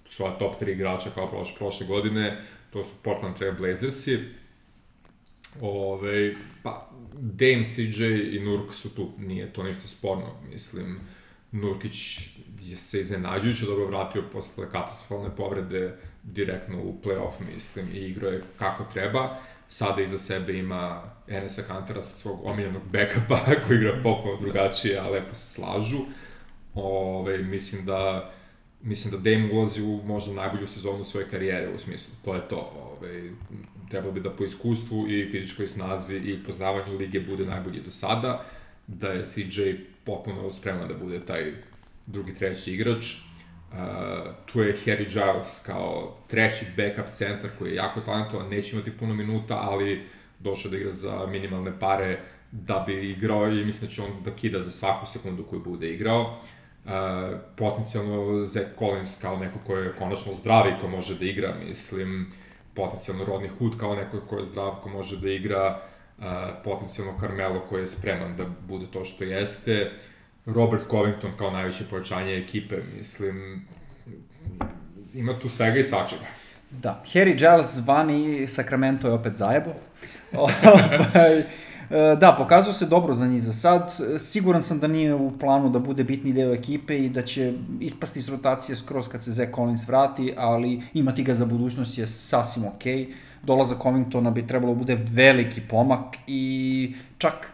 svoja 0.05 0.31
top 0.31 0.61
3 0.61 0.71
igrača 0.71 1.09
kao 1.09 1.27
prošle, 1.27 1.55
prošle 1.57 1.87
godine, 1.87 2.41
to 2.73 2.83
su 2.83 2.95
Portland 3.03 3.35
Trail 3.35 3.53
Blazersi. 3.57 4.19
Ove, 5.61 6.35
pa, 6.63 6.89
Dame, 7.13 7.63
CJ 7.63 8.05
i 8.35 8.39
Nurk 8.39 8.73
su 8.73 8.95
tu, 8.95 9.09
nije 9.17 9.53
to 9.53 9.63
ništa 9.63 9.87
sporno, 9.87 10.35
mislim. 10.51 10.99
Nurkić 11.51 12.17
je 12.61 12.77
se 12.77 12.99
iznenađujuće 12.99 13.65
dobro 13.65 13.85
vratio 13.85 14.23
posle 14.31 14.71
katastrofalne 14.71 15.35
povrede 15.35 15.97
direktno 16.27 16.81
u 16.81 16.95
playoff, 17.03 17.53
mislim, 17.53 17.87
i 17.93 17.97
igrao 17.97 18.31
je 18.31 18.43
kako 18.57 18.83
treba. 18.93 19.39
Sada 19.67 20.01
iza 20.01 20.17
sebe 20.17 20.57
ima 20.57 21.03
Enesa 21.27 21.61
Kantara 21.61 22.01
sa 22.01 22.17
svog 22.17 22.39
omiljenog 22.45 22.81
backupa 22.91 23.39
koji 23.67 23.77
igra 23.77 23.99
popuno 24.03 24.37
drugačije, 24.41 24.99
a 24.99 25.09
lepo 25.09 25.33
se 25.35 25.53
slažu. 25.53 25.99
Ove, 26.73 27.37
mislim 27.37 27.85
da 27.85 28.31
mislim 28.81 29.11
da 29.11 29.29
Dame 29.29 29.53
ulazi 29.53 29.83
u 29.83 30.01
možda 30.05 30.33
najbolju 30.33 30.67
sezonu 30.67 31.03
svoje 31.03 31.27
karijere 31.29 31.73
u 31.75 31.79
smislu, 31.79 32.15
to 32.25 32.35
je 32.35 32.47
to. 32.47 32.71
Ove, 32.99 33.29
trebalo 33.89 34.13
bi 34.13 34.19
da 34.19 34.29
po 34.29 34.43
iskustvu 34.43 35.07
i 35.09 35.29
fizičkoj 35.31 35.67
snazi 35.67 36.17
i 36.17 36.43
poznavanju 36.43 36.97
lige 36.97 37.19
bude 37.19 37.45
najbolji 37.45 37.81
do 37.81 37.91
sada, 37.91 38.45
da 38.87 39.07
je 39.07 39.23
CJ 39.23 39.61
popuno 40.03 40.51
spreman 40.51 40.87
da 40.87 40.93
bude 40.93 41.25
taj 41.25 41.53
drugi, 42.05 42.35
treći 42.35 42.73
igrač, 42.73 43.05
Uh, 43.71 43.77
tu 44.45 44.61
je 44.61 44.75
Harry 44.85 45.09
Giles 45.13 45.63
kao 45.65 46.17
treći 46.27 46.65
backup 46.77 47.13
centar 47.13 47.49
koji 47.59 47.69
je 47.69 47.75
jako 47.75 48.01
talentovan, 48.01 48.49
neće 48.49 48.75
imati 48.75 48.97
puno 48.97 49.13
minuta, 49.13 49.59
ali 49.61 50.07
došao 50.39 50.71
da 50.71 50.77
igra 50.77 50.91
za 50.91 51.25
minimalne 51.27 51.79
pare 51.79 52.19
da 52.51 52.83
bi 52.87 53.11
igrao 53.11 53.47
i 53.47 53.65
mislim 53.65 53.89
da 53.89 53.95
će 53.95 54.01
on 54.01 54.09
da 54.25 54.31
kida 54.31 54.63
za 54.63 54.71
svaku 54.71 55.05
sekundu 55.05 55.43
koju 55.43 55.61
bude 55.63 55.89
igrao. 55.89 56.21
Uh, 56.85 56.91
potencijalno 57.57 58.45
Zach 58.45 58.67
Collins 58.79 59.21
kao 59.21 59.37
neko 59.37 59.59
ko 59.67 59.75
je 59.75 59.95
konačno 59.99 60.33
zdrav 60.33 60.67
i 60.67 60.81
ko 60.81 60.87
može 60.87 61.19
da 61.19 61.25
igra, 61.25 61.55
mislim, 61.67 62.31
potencijalno 62.73 63.25
Rodney 63.25 63.49
Hood 63.59 63.77
kao 63.79 63.95
neko 63.95 64.19
ko 64.19 64.37
je 64.37 64.43
zdrav, 64.43 64.75
ko 64.83 64.89
može 64.89 65.19
da 65.19 65.29
igra, 65.29 65.79
uh, 66.17 66.23
potencijalno 66.63 67.19
Carmelo 67.19 67.59
koji 67.69 67.81
je 67.81 67.87
spreman 67.87 68.37
da 68.37 68.45
bude 68.67 68.85
to 68.91 69.05
što 69.05 69.23
jeste. 69.23 69.81
Uh, 69.81 70.16
Robert 70.47 70.83
Covington 70.89 71.31
kao 71.37 71.51
najveće 71.51 71.83
pojačanje 71.89 72.37
ekipe, 72.37 72.75
mislim, 72.97 73.65
ima 75.13 75.39
tu 75.39 75.49
svega 75.49 75.79
i 75.79 75.83
svačega. 75.83 76.25
Da, 76.71 77.03
Harry 77.13 77.37
Giles 77.37 77.75
zvani 77.75 78.47
Sacramento 78.47 79.07
je 79.07 79.13
opet 79.13 79.35
zajebo. 79.35 79.69
Ovaj, 80.37 81.43
da, 82.19 82.35
pokazao 82.37 82.73
se 82.73 82.85
dobro 82.85 83.13
za 83.13 83.27
njih 83.27 83.43
za 83.43 83.53
sad. 83.53 83.93
Siguran 84.19 84.63
sam 84.63 84.79
da 84.79 84.87
nije 84.87 85.13
u 85.13 85.37
planu 85.39 85.69
da 85.69 85.79
bude 85.79 86.03
bitni 86.03 86.33
deo 86.33 86.53
ekipe 86.53 86.97
i 86.97 87.09
da 87.09 87.21
će 87.21 87.53
ispasti 87.79 88.19
iz 88.19 88.29
rotacije 88.29 88.75
skroz 88.75 89.07
kad 89.07 89.23
se 89.23 89.31
Zach 89.31 89.51
Collins 89.55 89.87
vrati, 89.87 90.33
ali 90.37 90.81
imati 90.93 91.23
ga 91.23 91.33
za 91.33 91.45
budućnost 91.45 91.97
je 91.97 92.07
sasvim 92.07 92.65
okej. 92.65 92.95
Okay. 92.95 93.13
Dolazak 93.43 93.77
Covingtona 93.81 94.31
bi 94.31 94.47
trebalo 94.47 94.73
da 94.73 94.79
bude 94.79 94.95
veliki 94.95 95.61
pomak 95.61 96.15
i 96.27 96.95
čak 97.17 97.53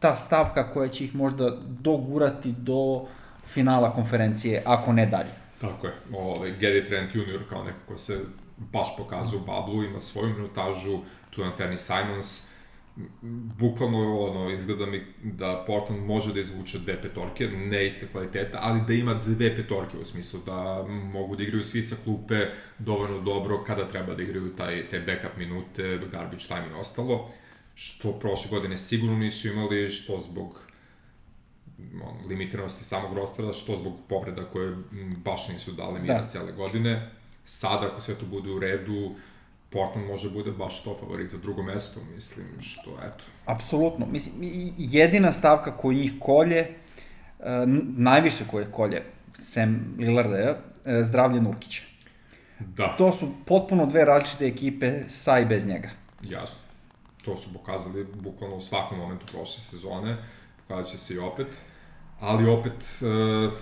ta 0.00 0.16
stavka 0.16 0.70
koja 0.70 0.88
će 0.88 1.04
ih 1.04 1.14
možda 1.14 1.56
dogurati 1.66 2.52
do 2.52 3.06
finala 3.46 3.92
konferencije, 3.92 4.62
ako 4.66 4.92
ne 4.92 5.06
dalje. 5.06 5.30
Tako 5.60 5.86
je. 5.86 5.92
Ovaj, 6.12 6.50
Gary 6.60 6.86
Trent 6.86 7.14
Jr. 7.14 7.48
kao 7.48 7.64
neko 7.64 7.78
ko 7.88 7.96
se 7.96 8.18
baš 8.56 8.96
pokazao 8.98 9.40
u 9.40 9.46
bablu, 9.46 9.84
ima 9.84 10.00
svoju 10.00 10.34
minutažu, 10.34 10.98
tu 11.30 11.40
je 11.40 11.46
Anthony 11.46 11.76
Simons, 11.76 12.50
bukvalno 13.58 14.20
ono, 14.20 14.50
izgleda 14.50 14.86
mi 14.86 15.02
da 15.22 15.64
Portland 15.66 16.06
može 16.06 16.32
da 16.32 16.40
izvuče 16.40 16.78
dve 16.78 17.02
petorke, 17.02 17.48
ne 17.48 17.86
iste 17.86 18.06
kvaliteta, 18.12 18.58
ali 18.62 18.80
da 18.86 18.92
ima 18.92 19.14
dve 19.14 19.56
petorke 19.56 19.98
u 19.98 20.04
smislu 20.04 20.40
da 20.46 20.84
mogu 20.88 21.36
da 21.36 21.42
igraju 21.42 21.64
svi 21.64 21.82
sa 21.82 21.96
klupe 22.04 22.46
dovoljno 22.78 23.20
dobro 23.20 23.64
kada 23.66 23.88
treba 23.88 24.14
da 24.14 24.22
igraju 24.22 24.56
taj, 24.56 24.88
te 24.88 25.00
backup 25.00 25.38
minute, 25.38 25.98
garbage 26.12 26.44
time 26.48 26.66
i 26.70 26.80
ostalo 26.80 27.30
što 27.74 28.12
prošle 28.12 28.50
godine 28.50 28.78
sigurno 28.78 29.16
nisu 29.16 29.48
imali, 29.48 29.90
što 29.90 30.20
zbog 30.20 30.60
on, 32.04 32.28
limitiranosti 32.28 32.84
samog 32.84 33.14
rostera, 33.14 33.52
što 33.52 33.76
zbog 33.76 33.92
povreda 34.08 34.44
koje 34.44 34.76
baš 35.24 35.48
nisu 35.48 35.72
dale 35.72 36.00
mira 36.00 36.20
da. 36.20 36.26
cijele 36.26 36.52
godine. 36.52 37.10
Sada, 37.44 37.86
ako 37.86 38.00
sve 38.00 38.14
to 38.14 38.26
bude 38.26 38.50
u 38.50 38.58
redu, 38.58 39.14
Portland 39.70 40.06
može 40.08 40.28
da 40.28 40.34
bude 40.34 40.50
baš 40.50 40.84
to 40.84 40.96
favorit 41.00 41.30
za 41.30 41.38
drugo 41.38 41.62
mesto, 41.62 42.00
mislim, 42.14 42.46
što, 42.60 42.90
eto. 42.90 43.24
Apsolutno. 43.46 44.06
Mislim, 44.06 44.50
jedina 44.78 45.32
stavka 45.32 45.76
koja 45.76 45.98
njih 45.98 46.12
kolje, 46.20 46.74
uh, 47.38 47.46
najviše 47.96 48.44
koje 48.50 48.72
kolje, 48.72 49.02
Sam 49.38 49.94
Lillarda, 49.98 50.50
uh, 50.50 50.56
zdravlje 51.02 51.40
Nurkića. 51.40 51.82
Da. 52.58 52.96
To 52.98 53.12
su 53.12 53.32
potpuno 53.46 53.86
dve 53.86 54.04
različite 54.04 54.46
ekipe 54.46 55.02
sa 55.08 55.38
i 55.38 55.44
bez 55.44 55.66
njega. 55.66 55.90
Jasno 56.22 56.69
to 57.24 57.36
su 57.36 57.52
pokazali 57.52 58.06
bukvalno 58.14 58.56
u 58.56 58.60
svakom 58.60 58.98
momentu 58.98 59.26
prošle 59.26 59.62
sezone, 59.62 60.16
pokazat 60.56 60.92
će 60.92 60.98
se 60.98 61.14
i 61.14 61.18
opet, 61.18 61.46
ali 62.20 62.48
opet 62.48 63.02
uh, 63.02 63.52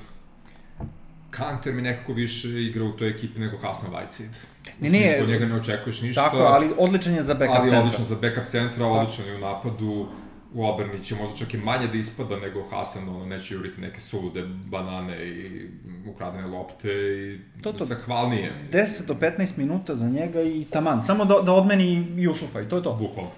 Kanter 1.30 1.74
mi 1.74 1.82
nekako 1.82 2.12
više 2.12 2.48
igra 2.64 2.84
u 2.84 2.92
toj 2.92 3.08
ekipi 3.08 3.40
nego 3.40 3.58
Hasan 3.58 3.90
Whiteside. 3.90 4.46
Ne, 4.80 4.90
ne, 4.90 5.20
od 5.22 5.28
njega 5.28 5.46
ne 5.46 5.54
očekuješ 5.54 6.00
ništa. 6.00 6.24
Tako, 6.24 6.36
ali 6.36 6.70
odličan 6.78 7.14
je 7.14 7.22
za 7.22 7.34
backup 7.34 7.56
centra. 7.56 7.78
Ali 7.78 7.86
odličan 7.86 8.04
za 8.04 8.16
backup 8.16 8.44
centra, 8.44 8.86
odličan 8.86 9.26
je 9.26 9.36
u 9.36 9.38
napadu, 9.38 10.08
u 10.54 10.66
obrni 10.66 11.04
će 11.04 11.14
možda 11.14 11.36
čak 11.36 11.54
i 11.54 11.56
manje 11.56 11.86
da 11.86 11.98
ispada 11.98 12.36
nego 12.36 12.62
Hasan, 12.70 13.08
ono, 13.08 13.26
neće 13.26 13.54
juriti 13.54 13.80
neke 13.80 14.00
sulude 14.00 14.44
banane 14.46 15.28
i 15.28 15.68
ukradene 16.06 16.46
lopte 16.46 16.88
i 16.88 17.38
to, 17.62 17.72
to. 17.72 17.84
zahvalnije. 17.84 18.52
10 18.72 19.06
do 19.06 19.14
15 19.14 19.58
minuta 19.58 19.96
za 19.96 20.08
njega 20.08 20.42
i 20.42 20.64
taman. 20.70 21.02
Samo 21.02 21.24
da, 21.24 21.40
da 21.40 21.52
odmeni 21.52 22.06
Jusufa 22.16 22.60
i 22.60 22.68
to 22.68 22.76
je 22.76 22.82
to. 22.82 22.92
Bukvalno. 22.92 23.30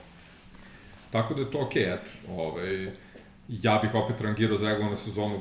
Tako 1.10 1.34
da 1.34 1.40
je 1.40 1.50
to 1.50 1.58
okej, 1.60 1.82
okay, 1.82 1.94
eto. 1.94 2.10
Ovaj, 2.42 2.90
ja 3.48 3.78
bih 3.82 3.94
opet 3.94 4.20
rangirao 4.20 4.58
za 4.58 4.68
regularnu 4.68 4.96
sezonu 4.96 5.40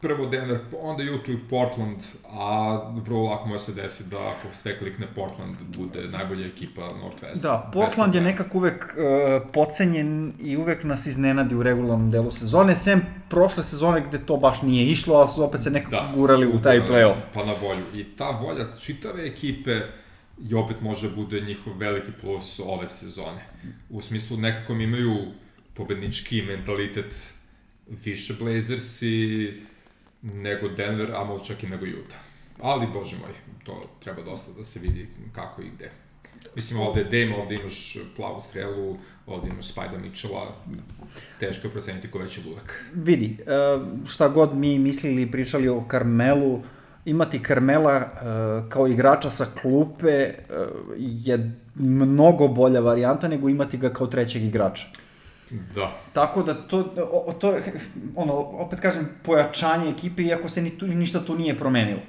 prvo 0.00 0.26
Denver, 0.26 0.58
onda 0.82 1.02
Utah 1.02 1.34
i 1.34 1.38
Portland, 1.50 1.98
a 2.32 2.78
vrlo 2.94 3.22
lako 3.22 3.48
može 3.48 3.62
se 3.62 3.82
desiti 3.82 4.10
da 4.10 4.16
ako 4.16 4.54
sve 4.54 4.78
klikne 4.78 5.06
Portland 5.14 5.56
bude 5.76 6.08
najbolja 6.08 6.46
ekipa 6.46 6.80
Northwest. 6.80 7.42
Da, 7.42 7.70
Portland 7.72 8.14
je 8.14 8.20
nekako 8.20 8.58
uvek 8.58 8.84
uh, 8.84 9.48
pocenjen 9.52 10.32
i 10.40 10.56
uvek 10.56 10.84
nas 10.84 11.06
iznenadi 11.06 11.54
u 11.54 11.62
regularnom 11.62 12.10
delu 12.10 12.30
sezone, 12.30 12.76
sem 12.76 13.02
prošle 13.28 13.64
sezone 13.64 14.00
gde 14.08 14.18
to 14.18 14.36
baš 14.36 14.62
nije 14.62 14.86
išlo, 14.86 15.14
ali 15.14 15.28
su 15.28 15.44
opet 15.44 15.62
se 15.62 15.70
nekako 15.70 15.90
da, 15.90 16.12
gurali 16.14 16.46
u 16.46 16.58
taj 16.58 16.80
playoff. 16.80 17.16
Pa 17.34 17.44
na 17.44 17.52
volju. 17.62 17.84
I 17.94 18.04
ta 18.04 18.30
volja 18.30 18.64
čitave 18.80 19.26
ekipe 19.26 19.80
i 20.48 20.54
opet 20.54 20.80
može 20.80 21.14
bude 21.14 21.40
njihov 21.40 21.78
veliki 21.78 22.12
plus 22.20 22.60
ove 22.64 22.88
sezone. 22.88 23.46
U 23.90 24.00
smislu 24.00 24.36
nekako 24.36 24.74
mi 24.74 24.84
imaju 24.84 25.16
pobednički 25.74 26.42
mentalitet 26.42 27.34
više 28.04 28.34
Blazersi 28.40 29.52
nego 30.22 30.68
Denver, 30.68 31.10
a 31.14 31.24
možda 31.24 31.46
čak 31.46 31.62
i 31.62 31.66
nego 31.66 31.86
Utah. 31.86 32.18
Ali, 32.60 32.86
bože 32.86 33.16
moj, 33.16 33.32
to 33.64 33.90
treba 34.00 34.22
dosta 34.22 34.52
da 34.56 34.62
se 34.62 34.80
vidi 34.80 35.08
kako 35.32 35.62
i 35.62 35.70
gde. 35.76 35.90
Mislim, 36.56 36.80
ovde 36.80 37.00
je 37.00 37.04
Dame, 37.04 37.36
ovde 37.36 37.54
imaš 37.54 37.96
plavu 38.16 38.40
strelu, 38.40 38.96
ovde 39.26 39.48
imaš 39.48 39.68
Spajda 39.68 39.98
Mitchella, 39.98 40.56
teško 41.40 41.66
je 41.66 41.72
proceniti 41.72 42.10
ko 42.10 42.18
već 42.18 42.38
je 42.38 42.44
ludak. 42.44 42.84
Vidi, 42.94 43.36
e, 43.40 43.46
šta 44.06 44.28
god 44.28 44.56
mi 44.56 44.78
mislili 44.78 45.22
i 45.22 45.30
pričali 45.30 45.68
o 45.68 45.84
Karmelu, 45.88 46.62
imati 47.04 47.42
Karmela 47.42 47.94
e, 47.96 48.08
kao 48.68 48.88
igrača 48.88 49.30
sa 49.30 49.46
klupe 49.62 50.10
e, 50.10 50.34
je 50.98 51.52
mnogo 51.74 52.48
bolja 52.48 52.80
varijanta 52.80 53.28
nego 53.28 53.48
imati 53.48 53.78
ga 53.78 53.92
kao 53.92 54.06
trećeg 54.06 54.42
igrača. 54.42 54.86
Da. 55.74 56.00
Tako 56.12 56.42
da 56.42 56.54
to, 56.54 56.82
to 57.40 57.56
ono, 58.22 58.32
opet 58.34 58.80
kažem, 58.80 59.08
pojačanje 59.22 59.90
ekipe, 59.90 60.22
iako 60.22 60.48
se 60.48 60.62
ni 60.62 60.78
tu, 60.78 60.86
ništa 60.86 61.24
tu 61.24 61.36
nije 61.36 61.58
promenilo. 61.58 62.00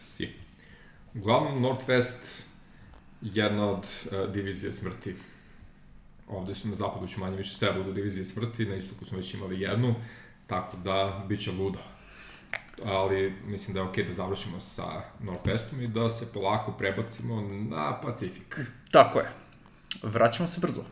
Si. 0.00 0.28
Uglavnom, 1.14 1.62
Northwest 1.62 2.44
jedna 3.22 3.70
od 3.70 3.78
uh, 3.78 4.32
divizije 4.32 4.72
smrti. 4.72 5.14
Ovde 6.28 6.54
su 6.54 6.68
na 6.68 6.74
zapadu 6.74 7.06
će 7.06 7.20
manje 7.20 7.36
više 7.36 7.54
sve 7.54 7.72
budu 7.72 7.92
divizije 7.92 8.24
smrti, 8.24 8.66
na 8.66 8.74
istoku 8.74 9.04
smo 9.04 9.16
već 9.16 9.34
imali 9.34 9.60
jednu, 9.60 9.94
tako 10.46 10.76
da 10.76 11.24
bit 11.28 11.40
će 11.40 11.52
ludo. 11.52 11.78
Ali 12.84 13.34
mislim 13.46 13.74
da 13.74 13.80
je 13.80 13.86
okej 13.86 14.04
okay 14.04 14.08
da 14.08 14.14
završimo 14.14 14.60
sa 14.60 15.02
Northwestom 15.22 15.82
i 15.82 15.88
da 15.88 16.10
se 16.10 16.32
polako 16.32 16.72
prebacimo 16.72 17.40
na 17.70 18.00
Pacifik. 18.00 18.60
Tako 18.90 19.18
je. 19.18 19.30
Vraćamo 20.02 20.48
se 20.48 20.60
brzo. 20.60 20.82